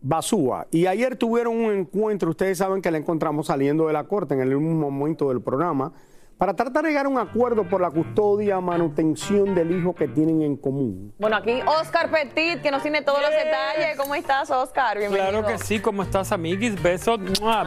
Basúa. 0.00 0.66
Y 0.70 0.86
ayer 0.86 1.16
tuvieron 1.16 1.56
un 1.56 1.72
encuentro, 1.72 2.30
ustedes 2.30 2.58
saben 2.58 2.82
que 2.82 2.90
la 2.90 2.98
encontramos 2.98 3.46
saliendo 3.46 3.86
de 3.86 3.92
la 3.92 4.04
corte 4.04 4.34
en 4.34 4.40
el 4.40 4.56
mismo 4.56 4.90
momento 4.90 5.28
del 5.28 5.40
programa, 5.40 5.92
para 6.38 6.52
tratar 6.54 6.82
de 6.82 6.90
llegar 6.90 7.06
a 7.06 7.08
un 7.08 7.16
acuerdo 7.18 7.64
por 7.66 7.80
la 7.80 7.90
custodia, 7.90 8.60
manutención 8.60 9.54
del 9.54 9.72
hijo 9.72 9.94
que 9.94 10.06
tienen 10.06 10.42
en 10.42 10.56
común. 10.56 11.14
Bueno, 11.18 11.36
aquí 11.36 11.60
Oscar 11.80 12.10
Petit, 12.10 12.60
que 12.60 12.70
nos 12.70 12.82
tiene 12.82 13.00
todos 13.00 13.20
los 13.22 13.30
detalles. 13.30 13.96
¿Cómo 13.96 14.14
estás, 14.14 14.50
Oscar? 14.50 14.98
Bienvenido. 14.98 15.30
Claro 15.30 15.46
que 15.46 15.56
sí, 15.64 15.78
¿cómo 15.80 16.02
estás, 16.02 16.32
amiguis? 16.32 16.80
Besos, 16.82 17.18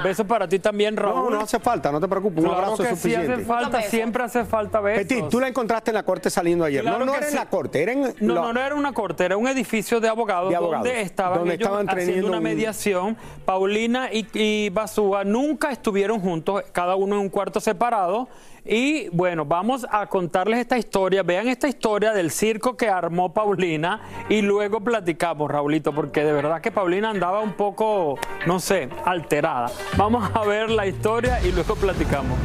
besos 0.04 0.26
para 0.28 0.48
ti 0.48 0.60
también, 0.60 0.96
Raúl. 0.96 1.32
No, 1.32 1.38
no 1.38 1.42
hace 1.42 1.60
falta, 1.60 1.92
no 1.92 2.00
te 2.00 2.08
preocupes, 2.08 2.44
un 2.44 2.52
abrazo 2.52 2.78
que 2.78 2.84
es 2.84 3.00
sí 3.00 3.10
suficiente. 3.10 3.34
hace 3.34 3.46
falta, 3.46 3.82
siempre 3.82 4.24
hace 4.24 4.46
falta 4.46 4.80
besos. 4.80 5.04
Petit, 5.08 5.28
tú 5.30 5.40
la 5.40 5.48
encontraste 5.48 5.90
en 5.90 5.96
la 5.96 6.04
corte 6.04 6.30
saliendo 6.30 6.64
ayer. 6.64 6.82
Claro 6.84 7.00
no, 7.00 7.06
no 7.06 7.16
era 7.16 7.28
en 7.28 7.36
la 7.36 7.48
corte, 7.48 7.82
era 7.82 7.92
en 7.94 8.02
No, 8.20 8.36
la- 8.36 8.42
no, 8.42 8.54
no 8.54 8.60
era 8.62 8.76
una 8.76 8.94
corte, 8.94 9.26
era 9.26 9.36
un 9.36 9.48
edificio 9.48 10.00
de 10.00 10.10
abogados, 10.10 10.50
De 10.52 10.56
abogados, 10.56 10.86
donde 10.86 11.02
estaban 11.02 11.40
donde 11.40 11.56
ellos 11.56 11.66
estaban 11.68 11.90
haciendo 11.90 12.28
una 12.28 12.38
un- 12.38 12.44
mediación. 12.44 13.18
Paulina 13.46 14.14
y, 14.14 14.28
y 14.34 14.70
Basúa 14.70 15.24
nunca 15.24 15.72
estuvieron 15.72 16.20
juntos, 16.20 16.64
cada 16.72 16.96
uno 16.96 17.16
en 17.16 17.22
un 17.22 17.30
cuarto 17.30 17.60
separado. 17.60 18.28
Y 18.66 19.10
bueno, 19.10 19.46
vamos 19.46 19.86
a 19.90 20.08
contarles 20.08 20.60
esta 20.60 20.78
historia. 20.78 21.24
Vean 21.24 21.48
esta 21.48 21.68
historia 21.68 22.12
del 22.12 22.32
circo 22.32 22.76
que 22.78 22.90
armó 22.90 23.34
Paulina 23.34 24.02
y 24.30 24.42
luego 24.42 24.82
platicamos, 24.82 25.50
Raulito, 25.50 25.94
porque 25.94 26.24
de 26.24 26.34
verdad 26.34 26.62
que 26.62 26.72
Paulina 26.72 27.10
andaba 27.10 27.40
un 27.40 27.54
poco, 27.54 28.18
no 28.46 28.60
sé, 28.60 28.90
alterada. 29.06 29.72
Vamos 29.98 30.30
a 30.34 30.46
ver 30.46 30.70
la 30.70 30.88
historia 30.88 31.40
y 31.44 31.52
luego 31.52 31.76
platicamos. 31.76 32.38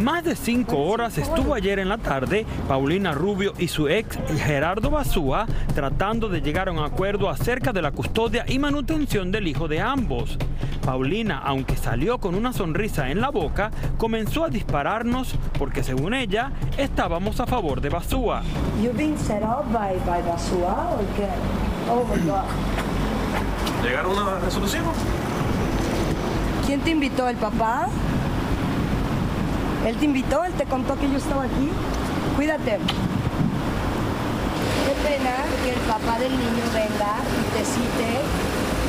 Más 0.00 0.24
de 0.24 0.34
cinco 0.34 0.78
horas 0.78 1.18
estuvo 1.18 1.52
ayer 1.52 1.78
en 1.78 1.90
la 1.90 1.98
tarde 1.98 2.46
Paulina 2.66 3.12
Rubio 3.12 3.52
y 3.58 3.68
su 3.68 3.86
ex 3.88 4.18
Gerardo 4.38 4.88
Basúa 4.90 5.46
tratando 5.74 6.30
de 6.30 6.40
llegar 6.40 6.68
a 6.68 6.72
un 6.72 6.78
acuerdo 6.78 7.28
acerca 7.28 7.70
de 7.72 7.82
la 7.82 7.90
custodia 7.92 8.46
y 8.48 8.58
manutención 8.58 9.30
del 9.30 9.46
hijo 9.46 9.68
de 9.68 9.80
ambos. 9.80 10.38
Paulina, 10.82 11.38
aunque 11.44 11.76
salió 11.76 12.16
con 12.16 12.34
una 12.34 12.54
sonrisa 12.54 13.10
en 13.10 13.20
la 13.20 13.28
boca, 13.28 13.70
comenzó 13.98 14.44
a 14.44 14.48
dispararnos 14.48 15.34
porque 15.58 15.82
según 15.82 16.14
ella 16.14 16.50
estábamos 16.78 17.38
a 17.40 17.46
favor 17.46 17.82
de 17.82 17.90
Basúa. 17.90 18.42
You 18.82 18.92
being 18.96 19.18
set 19.18 19.42
up 19.42 19.70
by, 19.70 19.98
by 20.06 20.22
Basua 20.22 20.94
or 20.94 21.04
qué? 21.14 21.28
Oh 21.90 22.04
my 22.04 22.22
God. 22.26 22.44
¿Llegaron 23.84 24.18
a 24.18 24.22
una 24.22 24.38
resolución? 24.38 24.84
¿Quién 26.66 26.80
te 26.80 26.90
invitó? 26.90 27.28
¿El 27.28 27.36
papá? 27.36 27.88
¿Él 29.86 29.96
te 29.96 30.04
invitó? 30.04 30.44
¿Él 30.44 30.52
te 30.52 30.64
contó 30.64 30.98
que 30.98 31.10
yo 31.10 31.16
estaba 31.16 31.44
aquí? 31.44 31.70
Cuídate. 32.36 32.78
Qué 34.86 35.08
pena 35.08 35.36
que 35.64 35.72
el 35.72 35.80
papá 35.80 36.18
del 36.18 36.32
niño 36.32 36.64
venga 36.74 37.16
y 37.38 37.58
te 37.58 37.64
cite. 37.64 38.20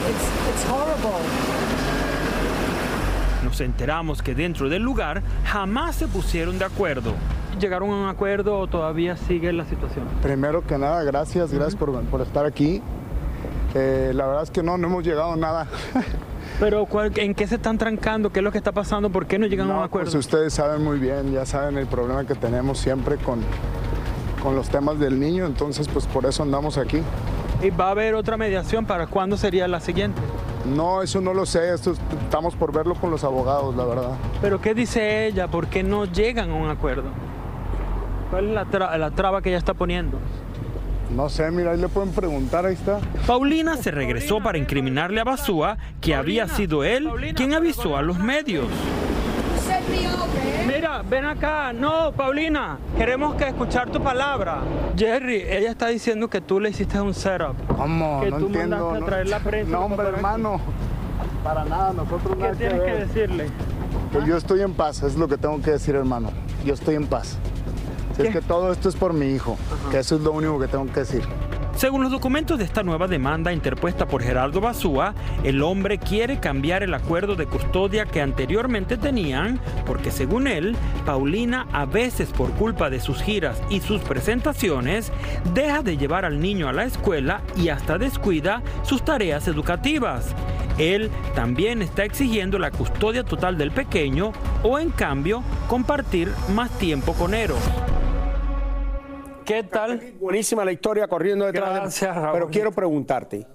It's, 0.10 0.28
it's 0.50 0.70
horrible. 0.70 1.22
Nos 3.44 3.62
enteramos 3.62 4.22
que 4.22 4.36
dentro 4.36 4.70
del 4.70 4.82
lugar 4.84 5.24
jamás 5.46 5.96
se 5.96 6.08
pusieron 6.08 6.60
de 6.60 6.66
acuerdo. 6.66 7.14
¿Llegaron 7.60 7.92
a 7.92 7.96
un 7.96 8.08
acuerdo 8.08 8.60
o 8.60 8.68
todavía 8.68 9.16
sigue 9.16 9.52
la 9.54 9.66
situación? 9.66 10.06
Primero 10.22 10.66
que 10.66 10.78
nada, 10.78 11.04
gracias, 11.04 11.52
gracias 11.52 11.76
por, 11.76 12.02
por 12.06 12.22
estar 12.22 12.46
aquí. 12.46 12.82
Eh, 13.74 14.12
la 14.14 14.26
verdad 14.28 14.44
es 14.44 14.52
que 14.52 14.62
no, 14.62 14.78
no 14.78 14.88
hemos 14.88 15.04
llegado 15.04 15.34
a 15.34 15.38
nada. 15.38 15.68
Pero 16.60 16.86
¿cuál- 16.86 17.12
¿en 17.18 17.34
qué 17.34 17.48
se 17.48 17.56
están 17.56 17.78
trancando? 17.78 18.32
¿Qué 18.32 18.40
es 18.40 18.44
lo 18.44 18.52
que 18.52 18.58
está 18.60 18.72
pasando? 18.72 19.10
¿Por 19.10 19.26
qué 19.26 19.40
no 19.40 19.48
llegan 19.48 19.68
a 19.68 19.72
un 19.72 19.78
No, 19.78 19.84
acuerdo? 19.84 20.12
pues 20.12 20.16
ustedes 20.26 20.54
saben 20.54 20.84
muy 20.84 21.00
bien, 21.00 21.32
ya 21.32 21.46
saben 21.46 21.78
el 21.78 21.88
problema 21.88 22.26
que 22.26 22.36
tenemos 22.36 22.78
siempre 22.78 23.18
con, 23.18 23.40
con 24.44 24.56
los 24.56 24.70
temas 24.70 25.00
del 25.00 25.20
niño, 25.20 25.46
entonces 25.46 25.88
pues 25.88 26.06
por 26.08 26.26
eso 26.26 26.44
andamos 26.44 26.78
aquí. 26.78 27.02
¿Y 27.64 27.70
va 27.72 27.88
a 27.88 27.92
haber 27.92 28.16
otra 28.16 28.38
mediación? 28.38 28.86
¿Para 28.86 29.08
cuándo 29.08 29.38
sería 29.38 29.68
la 29.68 29.80
siguiente? 29.80 30.22
No, 30.76 31.02
eso 31.02 31.22
no 31.22 31.34
lo 31.34 31.46
sé, 31.48 31.74
esto 31.74 31.92
es- 31.92 32.00
estamos 32.24 32.56
por 32.56 32.72
verlo 32.72 32.94
con 32.96 33.10
los 33.10 33.24
abogados, 33.24 33.76
la 33.76 33.86
verdad. 33.86 34.12
¿Pero 34.42 34.62
qué 34.62 34.76
dice 34.76 35.26
ella? 35.28 35.48
¿Por 35.48 35.68
qué 35.68 35.82
no 35.82 36.06
llegan 36.06 36.52
a 36.52 36.56
un 36.56 36.70
acuerdo? 36.70 37.06
¿Cuál 38.30 38.50
es 38.50 38.54
la, 38.54 38.66
tra- 38.66 38.96
la 38.98 39.12
traba 39.12 39.42
que 39.42 39.50
ella 39.50 39.58
está 39.58 39.74
poniendo? 39.74 40.18
No 41.16 41.28
sé, 41.30 41.52
mira, 41.52 41.72
ahí 41.72 41.78
le 41.78 41.90
pueden 41.90 42.12
preguntar, 42.12 42.66
ahí 42.66 42.74
está. 42.74 43.00
Paulina 43.28 43.76
se 43.78 43.92
regresó 43.92 44.40
para 44.42 44.58
incriminarle 44.58 45.20
a 45.20 45.24
Basúa 45.26 45.78
que 46.00 46.16
había 46.16 46.48
sido 46.48 46.84
él 46.84 47.10
quien 47.36 47.54
avisó 47.54 47.98
a 47.98 48.02
los 48.02 48.18
medios. 48.20 48.68
Mira, 50.68 51.02
ven 51.08 51.26
acá. 51.26 51.74
No, 51.74 52.12
Paulina, 52.14 52.78
queremos 52.98 53.36
que 53.36 53.48
escuchar 53.48 53.90
tu 53.90 54.02
palabra. 54.02 54.60
Jerry, 54.98 55.44
ella 55.48 55.72
está 55.72 55.88
diciendo 55.88 56.30
que 56.30 56.42
tú 56.42 56.60
le 56.60 56.70
hiciste 56.70 57.00
un 57.00 57.14
setup. 57.14 57.56
¿Cómo? 57.76 58.22
Que 58.22 58.32
no 58.32 58.38
tú 58.38 58.46
entiendo. 58.48 58.78
mandaste 58.78 59.04
a 59.04 59.06
traer 59.08 59.28
la 59.30 59.40
prensa. 59.40 59.72
No, 59.72 59.80
hombre, 59.86 60.08
hermano. 60.08 60.62
Para 61.44 61.66
nada, 61.66 61.94
nosotros 61.94 62.36
¿Qué 62.36 62.40
nada 62.42 62.52
que 62.52 62.58
tienes 62.58 62.80
que 62.82 62.92
ver. 62.92 63.08
decirle? 63.08 63.48
Que 64.12 64.28
yo 64.28 64.38
estoy 64.38 64.62
en 64.62 64.74
paz, 64.74 65.02
es 65.04 65.16
lo 65.16 65.28
que 65.28 65.38
tengo 65.38 65.62
que 65.62 65.72
decir, 65.72 65.96
hermano. 65.96 66.30
Yo 66.66 66.74
estoy 66.74 66.96
en 66.96 67.08
paz. 67.08 67.38
Si 68.16 68.24
es 68.24 68.34
que 68.34 68.42
todo 68.42 68.72
esto 68.72 68.90
es 68.90 68.96
por 68.96 69.14
mi 69.14 69.28
hijo, 69.28 69.58
que 69.90 70.00
eso 70.00 70.16
es 70.16 70.22
lo 70.22 70.32
único 70.32 70.60
que 70.60 70.68
tengo 70.68 70.86
que 70.88 71.02
decir. 71.02 71.24
Según 71.76 72.04
los 72.04 72.12
documentos 72.12 72.60
de 72.60 72.66
esta 72.66 72.84
nueva 72.84 73.08
demanda 73.08 73.54
interpuesta 73.54 74.08
por 74.08 74.22
Gerardo 74.22 74.62
Basúa, 74.62 75.16
el 75.44 75.64
hombre 75.64 75.98
quiere 75.98 76.40
cambiar 76.40 76.84
el 76.84 76.94
acuerdo 76.94 77.36
de 77.36 77.48
custodia 77.48 78.06
que 78.06 78.22
anteriormente 78.22 78.98
tenían, 78.98 79.60
porque 79.86 80.12
según 80.12 80.48
él, 80.48 80.76
Paulina 81.06 81.68
a 81.72 81.86
veces 81.86 82.30
por 82.30 82.52
culpa 82.52 82.90
de 82.90 83.00
sus 83.00 83.22
giras 83.24 83.62
y 83.70 83.80
sus 83.80 84.02
presentaciones, 84.02 85.12
deja 85.54 85.82
de 85.82 85.98
llevar 85.98 86.26
al 86.26 86.40
niño 86.40 86.68
a 86.68 86.74
la 86.74 86.84
escuela 86.84 87.42
y 87.56 87.70
hasta 87.70 87.98
descuida 87.98 88.62
sus 88.84 89.04
tareas 89.04 89.48
educativas. 89.48 90.36
Él 90.78 91.10
también 91.36 91.82
está 91.82 92.04
exigiendo 92.04 92.60
la 92.60 92.72
custodia 92.72 93.24
total 93.24 93.58
del 93.58 93.72
pequeño 93.72 94.34
o 94.62 94.78
en 94.78 94.92
cambio 94.92 95.42
compartir 95.68 96.32
más 96.54 96.70
tiempo 96.78 97.14
con 97.14 97.34
Eros. 97.34 97.60
¿Qué 99.52 99.64
tal? 99.64 100.14
Buenísima 100.18 100.64
la 100.64 100.72
historia 100.72 101.10
corriendo 101.10 101.46
detrás 101.46 101.74
Gracias. 101.74 102.16
Raúl. 102.16 102.32
Pero 102.32 102.48
quiero 102.50 102.72
preguntarte, 102.72 103.46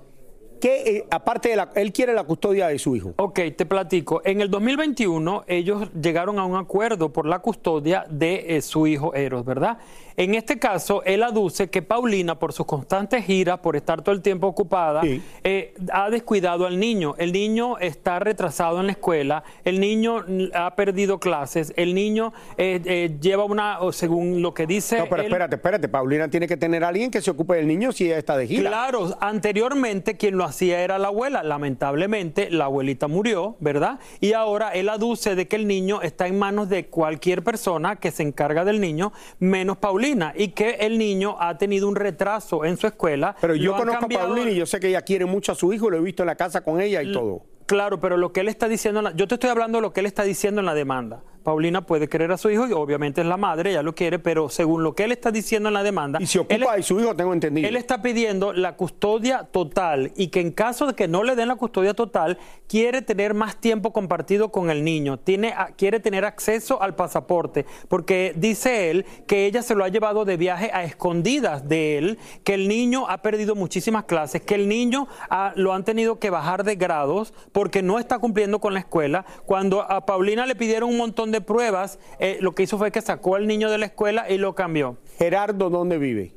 ¿qué, 0.60 0.82
eh, 0.84 1.06
aparte 1.10 1.48
de 1.48 1.56
la... 1.56 1.70
Él 1.74 1.90
quiere 1.90 2.12
la 2.12 2.24
custodia 2.24 2.68
de 2.68 2.78
su 2.78 2.94
hijo. 2.94 3.14
Ok, 3.16 3.40
te 3.56 3.64
platico. 3.64 4.20
En 4.22 4.42
el 4.42 4.50
2021 4.50 5.44
ellos 5.46 5.88
llegaron 5.94 6.38
a 6.38 6.44
un 6.44 6.56
acuerdo 6.56 7.14
por 7.14 7.24
la 7.24 7.38
custodia 7.38 8.04
de 8.10 8.56
eh, 8.56 8.60
su 8.60 8.86
hijo 8.86 9.14
Eros, 9.14 9.46
¿verdad? 9.46 9.78
En 10.16 10.34
este 10.34 10.58
caso, 10.58 11.02
él 11.04 11.22
aduce 11.22 11.68
que 11.68 11.82
Paulina, 11.82 12.38
por 12.38 12.52
sus 12.52 12.64
constantes 12.66 13.24
giras, 13.24 13.58
por 13.58 13.76
estar 13.76 14.02
todo 14.02 14.14
el 14.14 14.22
tiempo 14.22 14.46
ocupada, 14.46 15.02
eh, 15.44 15.74
ha 15.92 16.08
descuidado 16.10 16.66
al 16.66 16.78
niño. 16.80 17.14
El 17.18 17.32
niño 17.32 17.76
está 17.78 18.18
retrasado 18.18 18.80
en 18.80 18.86
la 18.86 18.92
escuela, 18.92 19.44
el 19.64 19.78
niño 19.78 20.24
ha 20.54 20.74
perdido 20.74 21.18
clases, 21.20 21.74
el 21.76 21.94
niño 21.94 22.32
eh, 22.56 22.80
eh, 22.84 23.16
lleva 23.20 23.44
una, 23.44 23.78
según 23.92 24.40
lo 24.40 24.54
que 24.54 24.66
dice... 24.66 24.98
No, 24.98 25.04
pero 25.08 25.20
él- 25.22 25.26
espérate, 25.26 25.56
espérate. 25.56 25.88
Paulina 25.88 26.28
tiene 26.28 26.48
que 26.48 26.56
tener 26.56 26.82
a 26.84 26.88
alguien 26.88 27.10
que 27.10 27.20
se 27.20 27.30
ocupe 27.30 27.56
del 27.56 27.66
niño 27.66 27.92
si 27.92 28.06
ella 28.06 28.16
está 28.18 28.36
de 28.38 28.46
gira. 28.46 28.70
Claro, 28.70 29.16
anteriormente 29.20 30.16
quien 30.16 30.36
lo 30.38 30.44
hacía 30.44 30.80
era 30.80 30.98
la 30.98 31.08
abuela. 31.08 31.42
Lamentablemente, 31.42 32.50
la 32.50 32.64
abuelita 32.66 33.06
murió, 33.06 33.56
¿verdad? 33.60 33.98
Y 34.20 34.32
ahora 34.32 34.70
él 34.70 34.88
aduce 34.88 35.34
de 35.34 35.46
que 35.46 35.56
el 35.56 35.66
niño 35.66 36.00
está 36.00 36.26
en 36.26 36.38
manos 36.38 36.68
de 36.70 36.86
cualquier 36.86 37.44
persona 37.44 37.96
que 37.96 38.10
se 38.10 38.22
encarga 38.22 38.64
del 38.64 38.80
niño, 38.80 39.12
menos 39.38 39.76
Paulina, 39.76 40.05
y 40.34 40.48
que 40.48 40.70
el 40.80 40.98
niño 40.98 41.36
ha 41.40 41.58
tenido 41.58 41.88
un 41.88 41.96
retraso 41.96 42.64
en 42.64 42.76
su 42.76 42.86
escuela. 42.86 43.36
Pero 43.40 43.54
yo 43.54 43.76
conozco 43.76 44.06
a 44.06 44.08
Paulina 44.08 44.50
y 44.50 44.56
yo 44.56 44.66
sé 44.66 44.80
que 44.80 44.88
ella 44.88 45.02
quiere 45.02 45.24
mucho 45.24 45.52
a 45.52 45.54
su 45.54 45.72
hijo, 45.72 45.90
lo 45.90 45.96
he 45.96 46.00
visto 46.00 46.22
en 46.22 46.28
la 46.28 46.36
casa 46.36 46.60
con 46.62 46.80
ella 46.80 47.02
y 47.02 47.12
todo. 47.12 47.42
Claro, 47.66 48.00
pero 48.00 48.16
lo 48.16 48.32
que 48.32 48.40
él 48.40 48.48
está 48.48 48.68
diciendo, 48.68 49.10
yo 49.14 49.26
te 49.26 49.34
estoy 49.34 49.50
hablando 49.50 49.78
de 49.78 49.82
lo 49.82 49.92
que 49.92 50.00
él 50.00 50.06
está 50.06 50.22
diciendo 50.22 50.60
en 50.60 50.66
la 50.66 50.74
demanda. 50.74 51.22
Paulina 51.46 51.86
puede 51.86 52.08
querer 52.08 52.32
a 52.32 52.36
su 52.38 52.50
hijo 52.50 52.66
y 52.66 52.72
obviamente 52.72 53.20
es 53.20 53.26
la 53.28 53.36
madre, 53.36 53.70
ella 53.70 53.84
lo 53.84 53.94
quiere, 53.94 54.18
pero 54.18 54.48
según 54.48 54.82
lo 54.82 54.96
que 54.96 55.04
él 55.04 55.12
está 55.12 55.30
diciendo 55.30 55.68
en 55.68 55.74
la 55.74 55.84
demanda, 55.84 56.18
Y 56.20 56.26
se 56.26 56.40
ocupa 56.40 56.74
de 56.74 56.82
su 56.82 56.98
hijo, 56.98 57.14
tengo 57.14 57.32
entendido. 57.32 57.68
él 57.68 57.76
está 57.76 58.02
pidiendo 58.02 58.52
la 58.52 58.74
custodia 58.74 59.44
total 59.44 60.10
y 60.16 60.26
que 60.26 60.40
en 60.40 60.50
caso 60.50 60.88
de 60.88 60.94
que 60.94 61.06
no 61.06 61.22
le 61.22 61.36
den 61.36 61.46
la 61.46 61.54
custodia 61.54 61.94
total, 61.94 62.36
quiere 62.66 63.00
tener 63.00 63.32
más 63.32 63.58
tiempo 63.60 63.92
compartido 63.92 64.50
con 64.50 64.70
el 64.70 64.82
niño, 64.82 65.18
tiene, 65.20 65.54
quiere 65.76 66.00
tener 66.00 66.24
acceso 66.24 66.82
al 66.82 66.96
pasaporte, 66.96 67.64
porque 67.86 68.32
dice 68.34 68.90
él 68.90 69.06
que 69.28 69.46
ella 69.46 69.62
se 69.62 69.76
lo 69.76 69.84
ha 69.84 69.88
llevado 69.88 70.24
de 70.24 70.36
viaje 70.36 70.72
a 70.74 70.82
escondidas 70.82 71.68
de 71.68 71.98
él, 71.98 72.18
que 72.42 72.54
el 72.54 72.66
niño 72.66 73.08
ha 73.08 73.18
perdido 73.22 73.54
muchísimas 73.54 74.02
clases, 74.06 74.42
que 74.42 74.56
el 74.56 74.66
niño 74.68 75.06
ha- 75.30 75.52
lo 75.54 75.72
han 75.74 75.84
tenido 75.84 76.18
que 76.18 76.28
bajar 76.30 76.64
de 76.64 76.74
grados 76.74 77.32
porque 77.52 77.82
no 77.82 78.00
está 78.00 78.18
cumpliendo 78.18 78.58
con 78.58 78.74
la 78.74 78.80
escuela. 78.80 79.24
Cuando 79.44 79.82
a 79.88 80.04
Paulina 80.06 80.44
le 80.44 80.56
pidieron 80.56 80.90
un 80.90 80.96
montón 80.96 81.30
de 81.30 81.35
pruebas, 81.40 81.98
eh, 82.18 82.38
lo 82.40 82.54
que 82.54 82.62
hizo 82.64 82.78
fue 82.78 82.90
que 82.90 83.00
sacó 83.00 83.36
al 83.36 83.46
niño 83.46 83.70
de 83.70 83.78
la 83.78 83.86
escuela 83.86 84.30
y 84.30 84.38
lo 84.38 84.54
cambió. 84.54 84.96
Gerardo, 85.18 85.70
¿dónde 85.70 85.98
vive? 85.98 86.34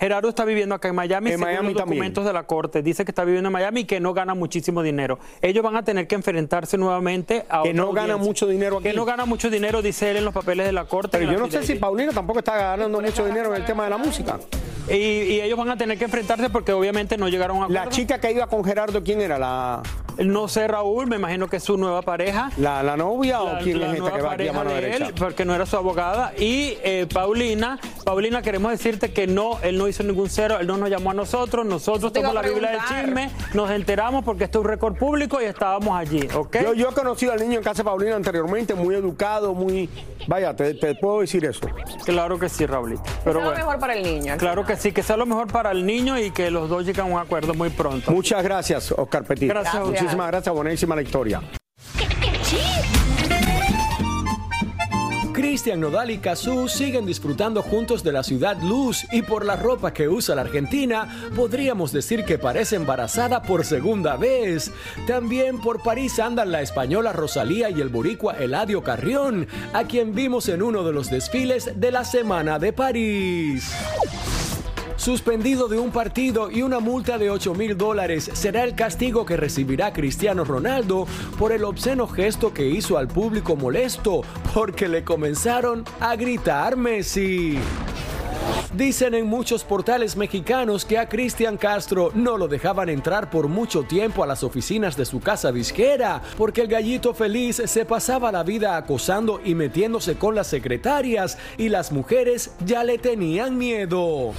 Gerardo 0.00 0.30
está 0.30 0.46
viviendo 0.46 0.74
acá 0.74 0.88
en 0.88 0.94
Miami, 0.94 1.30
En 1.30 1.38
según 1.38 1.44
Miami 1.44 1.68
los 1.74 1.76
también. 1.76 1.98
documentos 1.98 2.24
de 2.24 2.32
la 2.32 2.44
corte. 2.44 2.82
Dice 2.82 3.04
que 3.04 3.10
está 3.10 3.22
viviendo 3.22 3.48
en 3.48 3.52
Miami 3.52 3.80
y 3.80 3.84
que 3.84 4.00
no 4.00 4.14
gana 4.14 4.34
muchísimo 4.34 4.82
dinero. 4.82 5.18
Ellos 5.42 5.62
van 5.62 5.76
a 5.76 5.84
tener 5.84 6.06
que 6.06 6.14
enfrentarse 6.14 6.78
nuevamente 6.78 7.44
a 7.50 7.62
Que 7.62 7.74
no 7.74 7.92
gana 7.92 8.16
mucho 8.16 8.46
dinero 8.46 8.78
aquí. 8.78 8.84
Que 8.84 8.94
no 8.94 9.04
gana 9.04 9.26
mucho 9.26 9.50
dinero, 9.50 9.82
dice 9.82 10.10
él 10.10 10.16
en 10.16 10.24
los 10.24 10.32
papeles 10.32 10.64
de 10.64 10.72
la 10.72 10.86
corte. 10.86 11.18
Pero 11.18 11.32
yo 11.32 11.38
no 11.38 11.50
sé 11.50 11.62
si. 11.64 11.74
Paulina 11.74 12.12
tampoco 12.12 12.38
está 12.38 12.56
ganando 12.56 12.98
mucho 12.98 13.26
dinero 13.26 13.54
en 13.54 13.60
el 13.60 13.66
tema 13.66 13.84
de 13.84 13.90
la 13.90 13.98
música. 13.98 14.40
Y, 14.90 14.94
y 15.34 15.40
ellos 15.40 15.56
van 15.58 15.70
a 15.70 15.76
tener 15.76 15.96
que 15.98 16.04
enfrentarse 16.04 16.50
porque 16.50 16.72
obviamente 16.72 17.16
no 17.16 17.28
llegaron 17.28 17.62
a 17.62 17.66
un 17.66 17.72
La 17.72 17.80
acuerdo. 17.82 17.96
chica 17.96 18.18
que 18.20 18.32
iba 18.32 18.46
con 18.46 18.64
Gerardo, 18.64 19.02
¿quién 19.02 19.20
era? 19.20 19.38
¿La, 19.38 19.82
No 20.18 20.48
sé, 20.48 20.66
Raúl, 20.68 21.06
me 21.06 21.16
imagino 21.16 21.48
que 21.48 21.56
es 21.58 21.62
su 21.64 21.76
nueva 21.76 22.02
pareja. 22.02 22.50
la, 22.58 22.82
la 22.82 22.96
novia 22.96 23.40
o 23.42 23.58
quién 23.62 23.80
la 23.80 23.92
es 23.92 23.98
esta 23.98 24.12
que 24.12 24.20
va 24.22 24.32
aquí 24.32 24.48
a 24.48 24.52
mano 24.52 24.70
de 24.70 24.80
derecha? 24.80 25.06
él, 25.06 25.14
porque 25.14 25.44
no 25.44 25.54
era 25.54 25.64
su 25.66 25.76
abogada. 25.76 26.32
Y 26.36 26.76
eh, 26.82 27.06
Paulina, 27.12 27.78
Paulina, 28.04 28.42
queremos 28.42 28.72
decirte 28.72 29.12
que 29.12 29.26
no, 29.26 29.58
él 29.62 29.78
no 29.78 29.86
hizo 29.88 30.02
ningún 30.02 30.28
cero, 30.28 30.56
él 30.60 30.66
no 30.66 30.76
nos 30.76 30.90
llamó 30.90 31.12
a 31.12 31.14
nosotros, 31.14 31.64
nosotros 31.64 32.12
somos 32.14 32.34
la 32.34 32.42
Biblia 32.42 32.70
del 32.72 32.80
chisme, 32.88 33.30
nos 33.54 33.70
enteramos 33.70 34.24
porque 34.24 34.44
esto 34.44 34.58
es 34.58 34.64
un 34.64 34.70
récord 34.70 34.96
público 34.96 35.40
y 35.40 35.44
estábamos 35.44 35.96
allí, 35.98 36.26
¿ok? 36.34 36.56
Yo, 36.62 36.74
yo 36.74 36.88
he 36.90 36.94
conocido 36.94 37.32
al 37.32 37.38
niño 37.40 37.58
en 37.58 37.62
casa 37.64 37.78
de 37.82 37.84
Paulina 37.84 38.16
anteriormente, 38.16 38.74
muy 38.74 38.94
educado, 38.96 39.54
muy... 39.54 39.88
Vaya, 40.26 40.54
te, 40.54 40.74
te 40.74 40.94
puedo 40.96 41.20
decir 41.20 41.44
eso. 41.46 41.60
Claro 42.04 42.38
que 42.38 42.48
sí, 42.48 42.66
Raulito. 42.66 43.02
Pero 43.24 43.40
lo 43.40 43.46
bueno, 43.46 43.56
mejor 43.58 43.78
para 43.78 43.94
el 43.94 44.02
niño. 44.02 44.34
claro 44.36 44.64
que 44.66 44.76
sí, 44.76 44.79
que 44.88 45.02
sea 45.02 45.16
lo 45.16 45.26
mejor 45.26 45.48
para 45.48 45.70
el 45.72 45.84
niño 45.84 46.18
y 46.18 46.30
que 46.30 46.50
los 46.50 46.68
dos 46.68 46.86
lleguen 46.86 47.02
a 47.02 47.04
un 47.04 47.18
acuerdo 47.18 47.54
muy 47.54 47.68
pronto. 47.70 48.10
Muchas 48.10 48.42
gracias, 48.42 48.92
Oscar 48.92 49.24
Petit. 49.24 49.48
Gracias 49.48 49.74
a 49.74 49.84
usted. 49.84 50.00
Muchísimas 50.00 50.26
gracias, 50.28 50.54
buenísima 50.54 50.96
la 50.96 51.02
historia. 51.02 51.42
Cristian 55.40 55.80
Nodal 55.80 56.10
y 56.10 56.18
Cazú 56.18 56.68
siguen 56.68 57.06
disfrutando 57.06 57.62
juntos 57.62 58.02
de 58.04 58.12
la 58.12 58.22
ciudad 58.22 58.60
luz 58.62 59.06
y 59.10 59.22
por 59.22 59.44
la 59.44 59.56
ropa 59.56 59.92
que 59.92 60.06
usa 60.06 60.34
la 60.34 60.42
Argentina, 60.42 61.08
podríamos 61.34 61.92
decir 61.92 62.24
que 62.24 62.38
parece 62.38 62.76
embarazada 62.76 63.42
por 63.42 63.64
segunda 63.64 64.16
vez. 64.16 64.70
También 65.06 65.58
por 65.60 65.82
París 65.82 66.18
andan 66.18 66.52
la 66.52 66.60
española 66.60 67.12
Rosalía 67.12 67.70
y 67.70 67.80
el 67.80 67.88
boricua 67.88 68.34
Eladio 68.34 68.82
Carrión, 68.82 69.48
a 69.72 69.84
quien 69.84 70.14
vimos 70.14 70.48
en 70.48 70.62
uno 70.62 70.84
de 70.84 70.92
los 70.92 71.10
desfiles 71.10 71.72
de 71.74 71.90
la 71.90 72.04
Semana 72.04 72.58
de 72.58 72.72
París. 72.72 73.72
Suspendido 75.00 75.66
de 75.66 75.78
un 75.78 75.92
partido 75.92 76.50
y 76.50 76.60
una 76.60 76.78
multa 76.78 77.16
de 77.16 77.30
8 77.30 77.54
mil 77.54 77.78
dólares 77.78 78.30
será 78.34 78.64
el 78.64 78.74
castigo 78.74 79.24
que 79.24 79.34
recibirá 79.34 79.94
Cristiano 79.94 80.44
Ronaldo 80.44 81.06
por 81.38 81.52
el 81.52 81.64
obsceno 81.64 82.06
gesto 82.06 82.52
que 82.52 82.68
hizo 82.68 82.98
al 82.98 83.08
público 83.08 83.56
molesto 83.56 84.20
porque 84.52 84.88
le 84.88 85.02
comenzaron 85.02 85.86
a 86.00 86.16
gritar 86.16 86.76
Messi. 86.76 87.58
Dicen 88.72 89.14
en 89.14 89.26
muchos 89.26 89.64
portales 89.64 90.16
mexicanos 90.16 90.84
que 90.84 90.96
a 90.96 91.08
Cristian 91.08 91.56
Castro 91.56 92.12
no 92.14 92.38
lo 92.38 92.46
dejaban 92.46 92.88
entrar 92.88 93.28
por 93.28 93.48
mucho 93.48 93.82
tiempo 93.82 94.22
a 94.22 94.28
las 94.28 94.44
oficinas 94.44 94.96
de 94.96 95.04
su 95.04 95.18
casa 95.18 95.50
disquera, 95.50 96.22
porque 96.38 96.60
el 96.60 96.68
gallito 96.68 97.12
feliz 97.12 97.60
se 97.64 97.84
pasaba 97.84 98.30
la 98.30 98.44
vida 98.44 98.76
acosando 98.76 99.40
y 99.44 99.56
metiéndose 99.56 100.14
con 100.14 100.36
las 100.36 100.46
secretarias 100.46 101.36
y 101.58 101.68
las 101.68 101.90
mujeres 101.90 102.52
ya 102.64 102.84
le 102.84 102.98
tenían 102.98 103.58
miedo. 103.58 104.34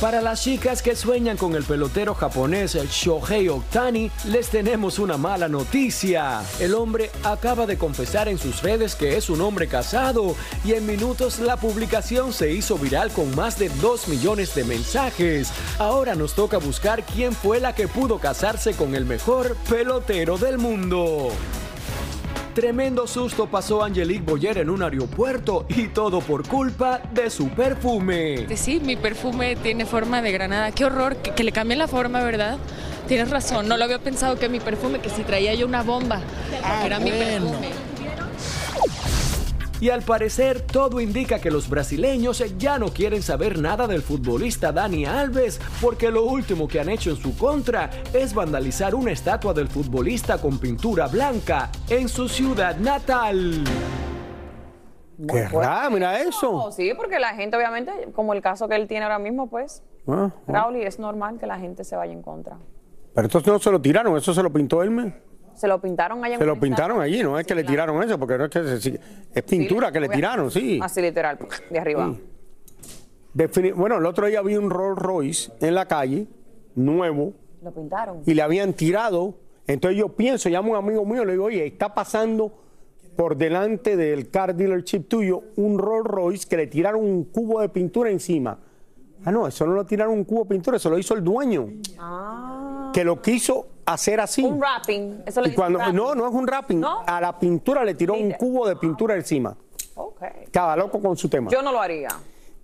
Para 0.00 0.20
las 0.20 0.44
chicas 0.44 0.80
que 0.80 0.94
sueñan 0.94 1.36
con 1.36 1.56
el 1.56 1.64
pelotero 1.64 2.14
japonés 2.14 2.74
Shohei 2.74 3.48
Ohtani, 3.48 4.12
les 4.26 4.48
tenemos 4.48 5.00
una 5.00 5.16
mala 5.16 5.48
noticia. 5.48 6.40
El 6.60 6.74
hombre 6.74 7.10
acaba 7.24 7.66
de 7.66 7.76
confesar 7.76 8.28
en 8.28 8.38
sus 8.38 8.62
redes 8.62 8.94
que 8.94 9.16
es 9.16 9.28
un 9.28 9.40
hombre 9.40 9.66
casado 9.66 10.36
y 10.64 10.74
en 10.74 10.86
minutos 10.86 11.40
la 11.40 11.56
publicación 11.56 12.32
se 12.32 12.52
hizo 12.52 12.78
viral 12.78 13.10
con 13.10 13.34
más 13.34 13.58
de 13.58 13.70
2 13.70 14.06
millones 14.06 14.54
de 14.54 14.62
mensajes. 14.62 15.50
Ahora 15.80 16.14
nos 16.14 16.34
toca 16.34 16.58
buscar 16.58 17.02
quién 17.02 17.32
fue 17.32 17.58
la 17.58 17.74
que 17.74 17.88
pudo 17.88 18.20
casarse 18.20 18.74
con 18.74 18.94
el 18.94 19.04
mejor 19.04 19.56
pelotero 19.68 20.38
del 20.38 20.58
mundo. 20.58 21.32
Tremendo 22.58 23.06
susto 23.06 23.46
pasó 23.46 23.84
Angelique 23.84 24.24
Boyer 24.28 24.58
en 24.58 24.68
un 24.68 24.82
aeropuerto 24.82 25.64
y 25.68 25.86
todo 25.86 26.20
por 26.20 26.44
culpa 26.48 27.00
de 27.14 27.30
su 27.30 27.50
perfume. 27.50 28.48
Sí, 28.56 28.80
mi 28.80 28.96
perfume 28.96 29.54
tiene 29.54 29.86
forma 29.86 30.22
de 30.22 30.32
granada. 30.32 30.72
Qué 30.72 30.84
horror 30.84 31.14
que, 31.18 31.30
que 31.30 31.44
le 31.44 31.52
cambie 31.52 31.76
la 31.76 31.86
forma, 31.86 32.20
¿verdad? 32.24 32.58
Tienes 33.06 33.30
razón, 33.30 33.68
no 33.68 33.76
lo 33.76 33.84
había 33.84 34.00
pensado 34.00 34.40
que 34.40 34.48
mi 34.48 34.58
perfume, 34.58 34.98
que 34.98 35.08
si 35.08 35.22
traía 35.22 35.54
yo 35.54 35.68
una 35.68 35.84
bomba, 35.84 36.20
porque 36.50 36.86
era 36.86 36.98
mi 36.98 37.12
perfume. 37.12 37.68
Y 39.80 39.90
al 39.90 40.02
parecer 40.02 40.60
todo 40.62 41.00
indica 41.00 41.40
que 41.40 41.50
los 41.50 41.68
brasileños 41.68 42.42
ya 42.58 42.78
no 42.78 42.88
quieren 42.88 43.22
saber 43.22 43.58
nada 43.60 43.86
del 43.86 44.02
futbolista 44.02 44.72
Dani 44.72 45.04
Alves 45.06 45.60
porque 45.80 46.10
lo 46.10 46.24
último 46.24 46.66
que 46.66 46.80
han 46.80 46.88
hecho 46.88 47.10
en 47.10 47.16
su 47.16 47.36
contra 47.36 47.90
es 48.12 48.34
vandalizar 48.34 48.94
una 48.94 49.12
estatua 49.12 49.54
del 49.54 49.68
futbolista 49.68 50.40
con 50.40 50.58
pintura 50.58 51.06
blanca 51.06 51.70
en 51.88 52.08
su 52.08 52.28
ciudad 52.28 52.76
natal. 52.76 53.62
Qué 55.28 55.48
raro, 55.48 55.90
mira 55.92 56.20
eso. 56.20 56.52
No, 56.52 56.72
sí, 56.72 56.92
porque 56.96 57.18
la 57.18 57.34
gente, 57.34 57.56
obviamente, 57.56 57.92
como 58.14 58.34
el 58.34 58.40
caso 58.40 58.68
que 58.68 58.76
él 58.76 58.86
tiene 58.86 59.04
ahora 59.04 59.18
mismo, 59.18 59.48
pues, 59.48 59.82
Ah, 60.08 60.30
ah. 60.32 60.40
Raúl, 60.46 60.76
y 60.76 60.82
es 60.82 60.98
normal 60.98 61.38
que 61.38 61.46
la 61.46 61.58
gente 61.58 61.84
se 61.84 61.94
vaya 61.94 62.12
en 62.12 62.22
contra. 62.22 62.56
Pero 63.14 63.26
estos 63.26 63.46
no 63.46 63.58
se 63.58 63.70
lo 63.70 63.80
tiraron, 63.80 64.16
eso 64.16 64.32
se 64.32 64.42
lo 64.42 64.50
pintó 64.50 64.82
él. 64.82 65.12
Se 65.58 65.66
lo 65.68 65.80
pintaron 65.80 66.24
allá 66.24 66.34
en 66.34 66.40
Se 66.40 66.46
lo 66.46 66.58
pintaron 66.58 67.00
allí, 67.00 67.22
no 67.22 67.38
es 67.38 67.46
que 67.46 67.54
le 67.54 67.64
tiraron 67.64 68.02
eso, 68.02 68.18
porque 68.18 68.38
no 68.38 68.44
es 68.44 68.50
que 68.50 68.80
se- 68.80 69.00
es 69.34 69.42
pintura 69.42 69.90
que 69.92 70.00
le 70.00 70.08
tiraron, 70.08 70.50
sí. 70.50 70.78
Así 70.82 71.02
literal, 71.02 71.38
de 71.70 71.78
arriba. 71.78 72.14
Bueno, 73.76 73.98
el 73.98 74.06
otro 74.06 74.26
día 74.26 74.42
vi 74.42 74.56
un 74.56 74.70
Rolls 74.70 74.98
Royce 74.98 75.52
en 75.60 75.74
la 75.74 75.86
calle, 75.86 76.26
nuevo, 76.74 77.34
Lo 77.62 77.70
pintaron. 77.72 78.22
y 78.26 78.34
le 78.34 78.42
habían 78.42 78.72
tirado. 78.72 79.34
Entonces 79.66 79.98
yo 79.98 80.08
pienso, 80.08 80.48
llamo 80.48 80.74
a 80.74 80.78
un 80.80 80.84
amigo 80.86 81.04
mío, 81.04 81.24
le 81.24 81.32
digo, 81.32 81.44
oye, 81.44 81.66
está 81.66 81.94
pasando 81.94 82.52
por 83.16 83.36
delante 83.36 83.96
del 83.96 84.30
car 84.30 84.54
dealership 84.54 85.00
tuyo 85.08 85.42
un 85.56 85.78
Rolls 85.78 86.06
Royce 86.06 86.48
que 86.48 86.56
le 86.56 86.66
tiraron 86.68 87.02
un 87.04 87.24
cubo 87.24 87.60
de 87.60 87.68
pintura 87.68 88.10
encima. 88.10 88.58
Ah, 89.24 89.32
no, 89.32 89.46
eso 89.46 89.66
no 89.66 89.72
lo 89.74 89.84
tiraron 89.84 90.14
un 90.14 90.24
cubo 90.24 90.44
de 90.44 90.50
pintura, 90.50 90.76
eso 90.76 90.88
lo 90.88 90.98
hizo 90.98 91.14
el 91.14 91.22
dueño, 91.24 91.68
que 92.94 93.04
lo 93.04 93.20
quiso 93.20 93.66
hacer 93.92 94.20
así. 94.20 94.42
Un 94.44 94.58
wrapping. 94.60 95.22
Eso 95.26 95.40
le 95.40 95.48
Y 95.48 95.50
dicen 95.50 95.56
cuando, 95.56 95.78
wrapping. 95.78 95.96
no, 95.96 96.14
no 96.14 96.28
es 96.28 96.34
un 96.34 96.44
wrapping. 96.46 96.84
A 97.06 97.20
la 97.20 97.38
pintura 97.38 97.84
le 97.84 97.94
tiró 97.94 98.14
un 98.14 98.32
cubo 98.32 98.66
de 98.68 98.76
pintura 98.76 99.14
encima. 99.14 99.56
Ok. 99.94 100.22
Cada 100.50 100.76
loco 100.76 101.00
con 101.00 101.16
su 101.16 101.28
tema. 101.28 101.50
Yo 101.50 101.62
no 101.62 101.72
lo 101.72 101.80
haría. 101.80 102.08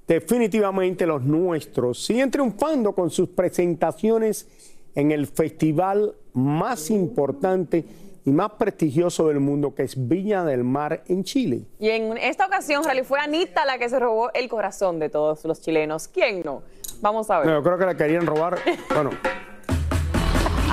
Definitivamente 0.06 1.06
los 1.06 1.22
nuestros 1.22 2.04
siguen 2.04 2.30
triunfando 2.30 2.92
con 2.92 3.10
sus 3.10 3.28
presentaciones 3.30 4.46
en 4.94 5.10
el 5.10 5.26
festival 5.26 6.14
más 6.34 6.90
importante 6.90 7.84
y 8.26 8.30
más 8.30 8.52
prestigioso 8.52 9.28
del 9.28 9.40
mundo, 9.40 9.74
que 9.74 9.82
es 9.82 9.94
Viña 10.08 10.44
del 10.44 10.62
Mar 10.64 11.02
en 11.08 11.24
Chile. 11.24 11.62
Y 11.78 11.88
en 11.90 12.16
esta 12.18 12.46
ocasión, 12.46 12.84
Rally, 12.84 13.02
fue 13.02 13.18
Anita 13.20 13.64
la 13.64 13.78
que 13.78 13.88
se 13.88 13.98
robó 13.98 14.30
el 14.32 14.48
corazón 14.48 14.98
de 14.98 15.08
todos 15.10 15.44
los 15.44 15.60
chilenos. 15.60 16.08
¿Quién 16.08 16.42
no? 16.44 16.62
Vamos 17.00 17.30
a 17.30 17.38
ver. 17.40 17.48
No, 17.48 17.54
yo 17.54 17.62
creo 17.62 17.78
que 17.78 17.86
la 17.86 17.96
querían 17.96 18.24
robar. 18.26 18.58
Bueno, 18.94 19.10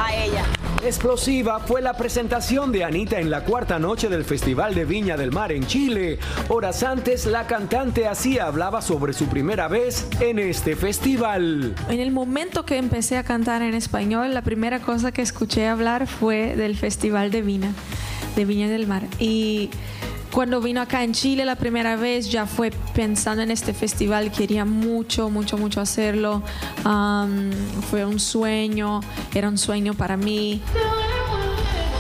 A 0.02 0.16
ella. 0.16 0.44
Explosiva 0.84 1.60
fue 1.60 1.80
la 1.80 1.94
presentación 1.94 2.72
de 2.72 2.84
Anita 2.84 3.20
en 3.20 3.30
la 3.30 3.44
cuarta 3.44 3.78
noche 3.78 4.10
del 4.10 4.26
Festival 4.26 4.74
de 4.74 4.84
Viña 4.84 5.16
del 5.16 5.32
Mar 5.32 5.52
en 5.52 5.68
Chile. 5.68 6.18
Horas 6.50 6.82
antes, 6.82 7.28
la 7.28 7.46
cantante 7.46 8.08
así 8.08 8.40
hablaba 8.40 8.82
sobre 8.82 9.14
su 9.14 9.28
primera 9.28 9.68
vez 9.68 10.08
en 10.20 10.40
este 10.40 10.76
festival. 10.76 11.76
En 11.88 12.00
el 12.00 12.12
momento 12.12 12.66
que 12.66 12.78
empecé 12.78 13.18
a 13.18 13.24
cantar 13.24 13.62
en 13.62 13.76
español, 13.76 14.34
la 14.34 14.42
primera 14.42 14.80
cosa 14.80 15.12
que 15.12 15.22
escuché 15.22 15.68
hablar 15.68 16.08
fue 16.08 16.56
del 16.56 16.76
Festival 16.76 17.30
de 17.30 17.44
Viña, 17.44 17.72
de 18.36 18.46
Viña 18.46 18.68
del 18.68 18.88
Mar. 18.88 19.04
Y 19.20 19.70
cuando 20.34 20.62
vino 20.62 20.82
acá 20.82 21.04
en 21.04 21.14
Chile 21.14 21.46
la 21.46 21.56
primera 21.56 21.96
vez, 21.96 22.30
ya 22.32 22.46
fue 22.46 22.72
pensando 22.94 23.42
en 23.44 23.52
este 23.52 23.74
festival, 23.74 24.32
quería 24.32 24.66
mucho, 24.66 25.30
mucho, 25.30 25.58
mucho 25.58 25.82
hacerlo. 25.82 26.42
Fue 27.90 28.06
un 28.06 28.20
sueño, 28.20 29.02
era 29.34 29.50
un 29.50 29.58
sueño 29.58 29.94
para 29.94 30.18
mí. 30.18 30.62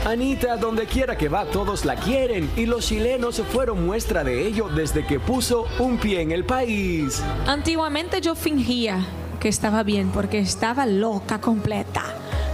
Anita, 0.05 0.57
donde 0.57 0.87
quiera 0.87 1.15
que 1.15 1.29
va, 1.29 1.45
todos 1.45 1.85
la 1.85 1.95
quieren 1.95 2.49
y 2.55 2.65
los 2.65 2.87
chilenos 2.87 3.41
fueron 3.51 3.85
muestra 3.85 4.23
de 4.23 4.47
ello 4.47 4.67
desde 4.67 5.05
que 5.05 5.19
puso 5.19 5.67
un 5.77 5.97
pie 5.99 6.21
en 6.21 6.31
el 6.31 6.43
país. 6.43 7.21
Antiguamente 7.45 8.19
yo 8.19 8.33
fingía 8.33 9.05
que 9.39 9.47
estaba 9.49 9.83
bien 9.83 10.09
porque 10.11 10.39
estaba 10.39 10.85
loca 10.87 11.39
completa. 11.39 12.03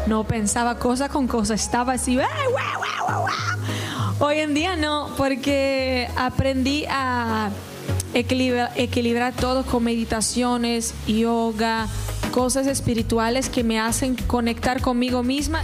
No 0.07 0.25
pensaba 0.25 0.77
cosa 0.77 1.07
con 1.07 1.27
cosa, 1.27 1.53
estaba 1.53 1.93
así. 1.93 2.19
"Ah, 2.19 2.27
guau, 2.49 2.77
guau, 2.77 3.07
guau, 3.07 3.21
guau". 3.21 3.66
Hoy 4.19 4.39
en 4.39 4.53
día 4.53 4.75
no, 4.75 5.09
porque 5.15 6.07
aprendí 6.17 6.85
a 6.89 7.49
equilibra- 8.13 8.71
equilibrar 8.75 9.33
todo 9.33 9.63
con 9.63 9.83
meditaciones, 9.83 10.95
yoga, 11.05 11.87
cosas 12.31 12.65
espirituales 12.65 13.47
que 13.49 13.63
me 13.63 13.79
hacen 13.79 14.15
conectar 14.15 14.81
conmigo 14.81 15.21
misma. 15.21 15.61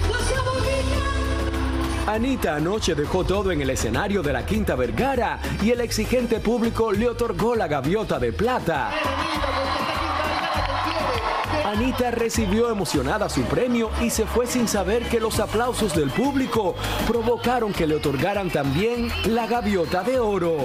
Anita 2.06 2.56
anoche 2.58 2.94
dejó 2.94 3.24
todo 3.24 3.52
en 3.52 3.62
el 3.62 3.70
escenario 3.72 4.22
de 4.22 4.34
la 4.34 4.46
Quinta 4.46 4.76
Vergara 4.76 5.40
y 5.64 5.72
el 5.72 5.82
exigente 5.82 6.40
público 6.40 6.92
le 6.92 7.10
otorgó 7.10 7.56
la 7.56 7.68
gaviota 7.68 8.20
de 8.20 8.34
plata. 8.34 8.92
Anita 11.66 12.12
recibió 12.12 12.70
emocionada 12.70 13.30
su 13.30 13.42
premio 13.44 13.90
y 14.02 14.10
se 14.10 14.26
fue 14.26 14.46
sin 14.48 14.68
saber 14.68 15.04
que 15.08 15.20
los 15.20 15.40
aplausos 15.40 15.96
del 15.96 16.10
público 16.10 16.76
provocaron 17.08 17.72
que 17.72 17.88
le 17.88 17.96
otorgaran 17.96 18.50
también 18.50 19.10
la 19.26 19.48
gaviota 19.48 20.04
de 20.04 20.20
oro. 20.20 20.58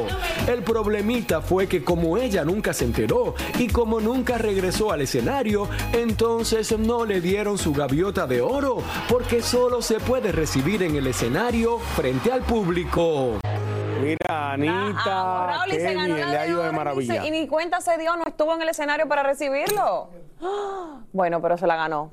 El 0.48 0.62
problemita 0.62 1.40
fue 1.40 1.68
que 1.68 1.84
como 1.84 2.18
ella 2.18 2.44
nunca 2.44 2.72
se 2.72 2.84
enteró 2.84 3.34
y 3.58 3.68
como 3.68 4.00
nunca 4.00 4.38
regresó 4.38 4.90
al 4.90 5.02
escenario, 5.02 5.68
entonces 5.92 6.76
no 6.76 7.04
le 7.04 7.20
dieron 7.20 7.58
su 7.58 7.72
gaviota 7.72 8.26
de 8.26 8.40
oro 8.40 8.78
porque 9.08 9.40
solo 9.40 9.82
se 9.82 10.00
puede 10.00 10.32
recibir 10.32 10.82
en 10.82 10.96
el 10.96 11.06
escenario 11.06 11.78
frente 11.78 12.32
al 12.32 12.42
público. 12.42 13.38
Mira, 14.02 14.52
Anita, 14.52 15.46
Raúl, 15.46 15.70
qué 15.70 15.78
bien, 15.78 16.14
le 16.14 16.22
ha 16.22 16.46
ido 16.46 16.62
de 16.62 16.72
maravilla. 16.72 17.26
Y 17.26 17.30
ni 17.30 17.46
cuenta 17.46 17.80
se 17.80 17.96
dio, 17.98 18.16
no 18.16 18.24
estuvo 18.26 18.54
en 18.54 18.62
el 18.62 18.68
escenario 18.68 19.08
para 19.08 19.22
recibirlo. 19.22 20.08
Bueno, 21.12 21.40
pero 21.40 21.56
se 21.56 21.66
la 21.66 21.74
ganó. 21.74 22.12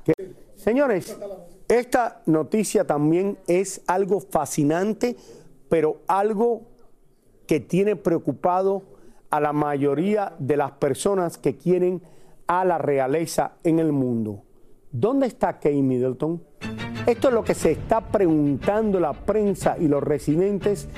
Señores, 0.56 1.16
esta 1.68 2.22
noticia 2.26 2.84
también 2.86 3.38
es 3.46 3.82
algo 3.86 4.20
fascinante, 4.20 5.16
pero 5.68 5.98
algo 6.08 6.62
que 7.46 7.60
tiene 7.60 7.94
preocupado 7.94 8.82
a 9.30 9.38
la 9.38 9.52
mayoría 9.52 10.32
de 10.38 10.56
las 10.56 10.72
personas 10.72 11.38
que 11.38 11.56
quieren 11.56 12.02
a 12.46 12.64
la 12.64 12.78
realeza 12.78 13.52
en 13.64 13.78
el 13.78 13.92
mundo. 13.92 14.42
¿Dónde 14.92 15.26
está 15.26 15.54
Kate 15.54 15.82
Middleton? 15.82 16.42
Esto 17.06 17.28
es 17.28 17.34
lo 17.34 17.44
que 17.44 17.54
se 17.54 17.70
está 17.70 18.00
preguntando 18.00 18.98
la 18.98 19.12
prensa 19.12 19.76
y 19.78 19.86
los 19.86 20.02
residentes 20.02 20.88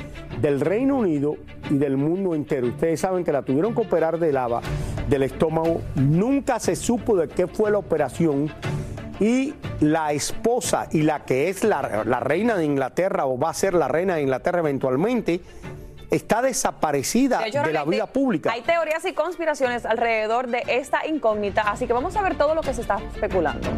del 0.41 0.63
Reino 0.63 0.97
Unido 0.97 1.37
y 1.69 1.77
del 1.77 1.99
mundo 1.99 2.35
entero. 2.35 2.69
Ustedes 2.69 3.01
saben 3.01 3.25
que 3.25 3.33
la 3.33 3.43
tuvieron 3.43 3.75
que 3.75 3.83
operar 3.83 4.19
de 4.19 4.33
lava 4.33 4.63
del 5.07 5.25
estómago. 5.25 5.83
Nunca 5.97 6.61
se 6.61 6.77
supo 6.77 7.15
de 7.15 7.29
qué 7.29 7.47
fue 7.47 7.71
la 7.71 7.77
operación. 7.77 8.51
Y 9.21 9.53
la 9.81 10.13
esposa 10.13 10.89
y 10.93 11.03
la 11.03 11.27
que 11.27 11.51
es 11.51 11.63
la, 11.63 12.05
la 12.07 12.21
reina 12.21 12.57
de 12.57 12.65
Inglaterra 12.65 13.27
o 13.27 13.39
va 13.39 13.51
a 13.51 13.55
ser 13.55 13.75
la 13.75 13.89
reina 13.89 14.15
de 14.15 14.23
Inglaterra 14.23 14.61
eventualmente, 14.61 15.43
está 16.11 16.41
desaparecida 16.41 17.41
De 17.41 17.49
hecho, 17.49 17.63
de 17.63 17.73
la 17.73 17.85
vida 17.85 18.07
pública. 18.07 18.51
Hay 18.51 18.63
teorías 18.63 19.05
y 19.05 19.13
conspiraciones 19.13 19.85
alrededor 19.85 20.47
de 20.47 20.63
esta 20.69 21.07
incógnita, 21.07 21.63
así 21.63 21.87
que 21.87 21.93
vamos 21.93 22.17
a 22.17 22.23
ver 22.23 22.37
todo 22.39 22.55
lo 22.55 22.63
que 22.63 22.73
se 22.73 22.81
está 22.81 22.99
especulando. 23.13 23.69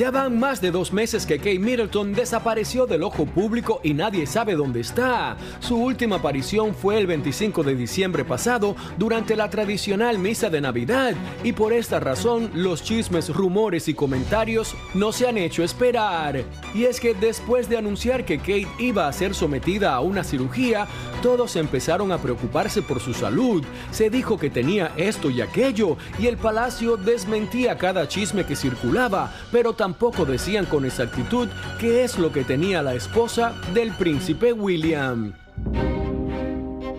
Ya 0.00 0.10
van 0.10 0.38
más 0.38 0.62
de 0.62 0.70
dos 0.70 0.94
meses 0.94 1.26
que 1.26 1.36
Kate 1.36 1.58
Middleton 1.58 2.14
desapareció 2.14 2.86
del 2.86 3.02
ojo 3.02 3.26
público 3.26 3.80
y 3.82 3.92
nadie 3.92 4.26
sabe 4.26 4.54
dónde 4.54 4.80
está. 4.80 5.36
Su 5.58 5.76
última 5.76 6.16
aparición 6.16 6.74
fue 6.74 6.96
el 6.96 7.06
25 7.06 7.62
de 7.62 7.74
diciembre 7.74 8.24
pasado 8.24 8.76
durante 8.96 9.36
la 9.36 9.50
tradicional 9.50 10.18
misa 10.18 10.48
de 10.48 10.62
Navidad 10.62 11.12
y 11.44 11.52
por 11.52 11.74
esta 11.74 12.00
razón 12.00 12.50
los 12.54 12.82
chismes, 12.82 13.28
rumores 13.28 13.88
y 13.88 13.94
comentarios 13.94 14.74
no 14.94 15.12
se 15.12 15.28
han 15.28 15.36
hecho 15.36 15.62
esperar. 15.62 16.44
Y 16.74 16.84
es 16.84 16.98
que 16.98 17.12
después 17.12 17.68
de 17.68 17.76
anunciar 17.76 18.24
que 18.24 18.38
Kate 18.38 18.68
iba 18.78 19.06
a 19.06 19.12
ser 19.12 19.34
sometida 19.34 19.92
a 19.92 20.00
una 20.00 20.24
cirugía, 20.24 20.86
todos 21.22 21.56
empezaron 21.56 22.10
a 22.10 22.16
preocuparse 22.16 22.80
por 22.80 23.00
su 23.00 23.12
salud. 23.12 23.62
Se 23.90 24.08
dijo 24.08 24.38
que 24.38 24.48
tenía 24.48 24.92
esto 24.96 25.28
y 25.28 25.42
aquello 25.42 25.98
y 26.18 26.26
el 26.26 26.38
palacio 26.38 26.96
desmentía 26.96 27.76
cada 27.76 28.08
chisme 28.08 28.46
que 28.46 28.56
circulaba, 28.56 29.30
pero 29.52 29.74
tampoco 29.90 30.24
decían 30.24 30.66
con 30.66 30.84
exactitud 30.84 31.48
qué 31.80 32.04
es 32.04 32.16
lo 32.16 32.30
que 32.30 32.44
tenía 32.44 32.80
la 32.80 32.94
esposa 32.94 33.54
del 33.74 33.90
príncipe 33.90 34.52
William. 34.52 35.32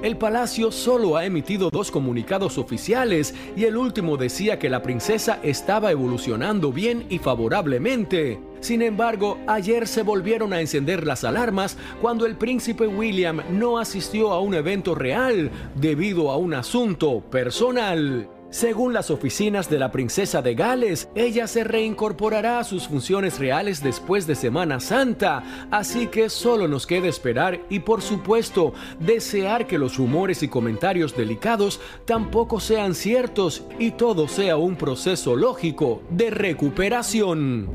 El 0.04 0.18
palacio 0.18 0.74
solo 0.74 1.16
ha 1.16 1.24
emitido 1.24 1.70
dos 1.70 1.90
comunicados 1.90 2.58
oficiales 2.58 3.34
y 3.56 3.64
el 3.64 3.78
último 3.78 4.18
decía 4.18 4.60
que 4.60 4.70
la 4.70 4.82
princesa 4.82 5.40
estaba 5.42 5.90
evolucionando 5.92 6.74
bien 6.74 7.06
y 7.08 7.20
favorablemente. 7.20 8.42
Sin 8.60 8.82
embargo, 8.82 9.38
ayer 9.48 9.88
se 9.88 10.04
volvieron 10.04 10.52
a 10.52 10.60
encender 10.60 11.08
las 11.08 11.24
alarmas 11.24 11.78
cuando 12.02 12.26
el 12.26 12.36
príncipe 12.36 12.88
William 12.88 13.42
no 13.52 13.80
asistió 13.80 14.34
a 14.34 14.42
un 14.42 14.54
evento 14.54 14.96
real 14.96 15.50
debido 15.76 16.30
a 16.30 16.36
un 16.36 16.56
asunto 16.56 17.22
personal. 17.22 18.28
Según 18.52 18.92
las 18.92 19.10
oficinas 19.12 19.70
de 19.70 19.80
la 19.80 19.94
princesa 19.94 20.42
de 20.42 20.56
Gales, 20.56 21.08
ella 21.16 21.48
se 21.48 21.64
reincorporará 21.64 22.60
a 22.60 22.66
sus 22.66 22.90
funciones 22.90 23.40
reales 23.40 23.82
después 23.82 24.28
de 24.28 24.36
Semana 24.36 24.82
Santa, 24.82 25.68
así 25.72 26.08
que 26.08 26.30
solo 26.30 26.68
nos 26.68 26.86
queda 26.86 27.08
esperar 27.08 27.62
y 27.70 27.80
por 27.80 28.02
supuesto 28.02 28.74
desear 29.00 29.68
que 29.68 29.78
los 29.78 29.96
rumores 29.96 30.44
y 30.44 30.50
comentarios 30.50 31.16
delicados 31.16 31.80
tampoco 32.04 32.60
sean 32.60 32.94
ciertos 32.94 33.64
y 33.80 33.92
todo 33.92 34.28
sea 34.28 34.58
un 34.58 34.76
proceso 34.76 35.38
lógico 35.38 36.02
de 36.10 36.30
recuperación. 36.30 37.70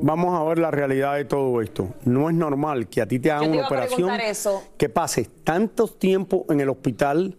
Vamos 0.00 0.40
a 0.40 0.44
ver 0.44 0.58
la 0.58 0.70
realidad 0.70 1.16
de 1.16 1.26
todo 1.26 1.60
esto. 1.60 1.90
No 2.06 2.30
es 2.30 2.34
normal 2.34 2.88
que 2.88 3.02
a 3.02 3.06
ti 3.06 3.18
te 3.18 3.30
hagan 3.30 3.50
te 3.50 3.58
una 3.58 3.66
operación, 3.66 4.10
eso. 4.20 4.62
que 4.78 4.88
pases 4.88 5.28
tanto 5.44 5.86
tiempo 5.86 6.46
en 6.48 6.60
el 6.60 6.70
hospital, 6.70 7.36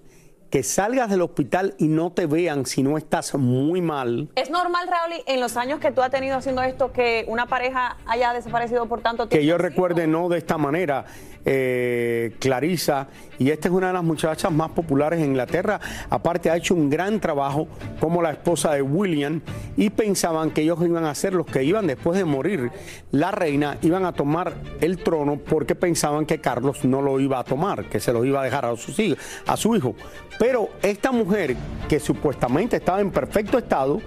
que 0.50 0.64
salgas 0.64 1.10
del 1.10 1.22
hospital 1.22 1.76
y 1.78 1.88
no 1.88 2.12
te 2.12 2.26
vean 2.26 2.66
si 2.66 2.82
no 2.84 2.98
estás 2.98 3.36
muy 3.36 3.82
mal. 3.82 4.30
¿Es 4.36 4.50
normal, 4.50 4.88
Raúl, 4.88 5.22
en 5.28 5.40
los 5.40 5.58
años 5.58 5.80
que 5.80 5.92
tú 5.92 6.02
has 6.02 6.12
tenido 6.12 6.36
haciendo 6.38 6.62
esto, 6.64 6.92
que 6.92 7.26
una 7.28 7.46
pareja 7.46 7.98
haya 8.08 8.34
desaparecido 8.34 8.88
por 8.88 9.02
tanto 9.02 9.28
tiempo? 9.28 9.42
Que 9.42 9.46
yo 9.46 9.58
recuerde 9.58 10.08
no 10.08 10.30
de 10.30 10.40
esta 10.40 10.58
manera, 10.58 11.06
eh, 11.46 12.36
Clarisa, 12.40 13.08
y 13.38 13.52
esta 13.52 13.68
es 13.68 13.74
una 13.74 13.88
de 13.88 13.94
las 13.94 14.04
muchachas 14.04 14.52
más 14.52 14.72
populares 14.72 15.20
en 15.20 15.28
Inglaterra, 15.28 15.80
aparte 16.10 16.50
ha 16.50 16.58
hecho 16.58 16.76
un 16.76 16.90
gran 16.90 17.20
trabajo 17.20 17.68
como 18.00 18.22
la 18.22 18.32
esposa 18.32 18.74
de 18.74 18.82
William 18.82 19.42
y 19.78 19.90
pensaban 19.90 20.52
que 20.52 20.62
ellos 20.62 20.80
iban 20.84 21.06
a 21.06 21.16
ser 21.16 21.34
los 21.34 21.46
que 21.46 21.64
iban 21.64 21.88
después 21.88 22.18
de 22.18 22.26
morir 22.26 22.72
la 23.12 23.32
reina, 23.32 23.78
iban 23.82 24.06
a 24.06 24.14
tomar 24.14 24.54
el 24.82 24.98
trono 24.98 25.38
porque 25.38 25.76
pensaban 25.76 26.26
que 26.26 26.40
Carlos 26.40 26.84
no 26.86 27.02
lo 27.02 27.20
iba 27.20 27.40
a 27.40 27.44
tomar, 27.44 27.86
que 27.86 28.00
se 28.00 28.12
lo 28.12 28.26
iba 28.26 28.42
a 28.42 28.44
dejar 28.44 28.66
a 28.66 28.76
su 28.76 29.76
hijo. 29.76 29.96
Pero 30.38 30.70
esta 30.82 31.12
mujer 31.12 31.56
que 31.88 32.00
supuestamente 32.00 32.78
estaba 32.78 33.02
en 33.02 33.12
perfecto 33.12 33.58
estado, 33.58 34.02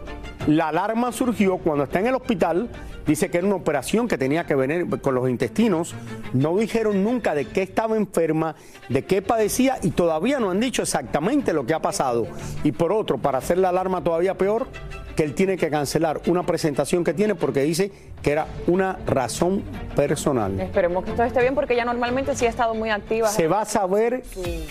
la 0.47 0.68
alarma 0.68 1.12
surgió 1.12 1.59
cuando 1.59 1.85
está 1.85 2.01
en 2.01 2.09
el 2.09 2.14
hospital 2.14 2.68
Dice 3.07 3.31
que 3.31 3.38
era 3.38 3.47
una 3.47 3.57
operación 3.57 4.09
que 4.09 4.19
tenía 4.19 4.45
que 4.45 4.55
venir 4.55 4.87
con 5.01 5.15
los 5.15 5.29
intestinos. 5.29 5.95
No 6.33 6.57
dijeron 6.57 7.03
nunca 7.03 7.35
de 7.35 7.47
qué 7.47 7.62
estaba 7.62 7.97
enferma, 7.97 8.55
de 8.88 9.05
qué 9.05 9.23
padecía 9.23 9.79
y 9.83 9.91
todavía 9.91 10.38
no 10.38 10.51
han 10.51 10.61
dicho 10.61 10.83
exactamente 10.83 11.53
lo 11.53 11.67
que 11.67 11.75
ha 11.75 11.83
pasado. 11.83 12.27
Y 12.65 12.73
por 12.73 12.93
otro, 12.93 13.19
para 13.19 13.38
hacer 13.38 13.59
la 13.59 13.71
alarma 13.71 14.03
todavía 14.03 14.37
peor, 14.38 14.69
que 15.17 15.25
él 15.25 15.35
tiene 15.35 15.57
que 15.57 15.71
cancelar 15.71 16.21
una 16.27 16.45
presentación 16.45 17.05
que 17.05 17.15
tiene 17.15 17.35
porque 17.35 17.62
dice 17.62 17.93
que 18.23 18.33
era 18.33 18.47
una 18.67 18.99
razón 19.07 19.62
personal. 19.95 20.59
Esperemos 20.61 21.05
que 21.05 21.12
todo 21.12 21.25
esté 21.25 21.41
bien 21.41 21.55
porque 21.55 21.75
ella 21.75 21.85
normalmente 21.85 22.35
sí 22.35 22.47
ha 22.47 22.49
estado 22.49 22.75
muy 22.75 22.91
activa. 22.91 23.29
Se 23.29 23.49
va 23.49 23.62
a 23.62 23.65
saber 23.65 24.23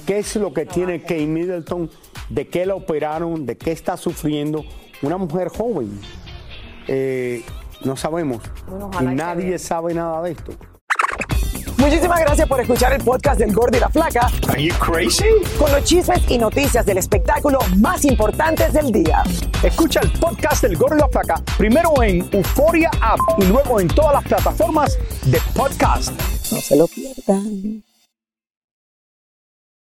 qué 0.06 0.20
es 0.20 0.36
lo 0.36 0.54
que 0.54 0.66
tiene 0.66 1.02
Kate 1.02 1.28
Middleton, 1.28 1.90
de 2.30 2.48
qué 2.48 2.66
la 2.66 2.76
operaron, 2.76 3.46
de 3.46 3.58
qué 3.58 3.72
está 3.72 3.98
sufriendo. 3.98 4.64
Una 5.02 5.18
mujer 5.18 5.50
joven. 5.50 6.00
Eh, 6.88 7.44
no 7.84 7.96
sabemos. 7.96 8.44
y 9.00 9.04
nadie 9.06 9.58
sabe 9.60 9.94
nada 9.94 10.22
de 10.22 10.32
esto. 10.32 10.54
Muchísimas 11.78 12.20
gracias 12.20 12.48
por 12.48 12.62
escuchar 12.62 12.94
el 12.94 13.04
podcast 13.04 13.40
del 13.40 13.54
Gordo 13.54 13.76
y 13.76 13.80
la 13.80 13.90
Flaca. 13.90 14.30
Are 14.50 14.64
you 14.64 14.74
crazy? 14.76 15.26
Con 15.58 15.72
los 15.72 15.84
chismes 15.84 16.22
y 16.30 16.38
noticias 16.38 16.86
del 16.86 17.00
espectáculo 17.00 17.58
más 17.78 18.06
importantes 18.06 18.74
del 18.74 18.92
día. 18.92 19.24
Escucha 19.64 20.00
el 20.02 20.12
podcast 20.12 20.62
del 20.62 20.78
Gordo 20.78 20.98
y 20.98 21.00
la 21.00 21.08
Flaca 21.08 21.42
primero 21.58 21.92
en 22.04 22.30
Euforia 22.32 22.92
App 23.02 23.20
y 23.40 23.46
luego 23.46 23.80
en 23.80 23.88
todas 23.88 24.14
las 24.14 24.24
plataformas 24.26 24.98
de 25.26 25.40
podcast. 25.56 26.12
No 26.52 26.60
se 26.60 26.76
lo 26.76 26.88
pierdan. 26.88 27.84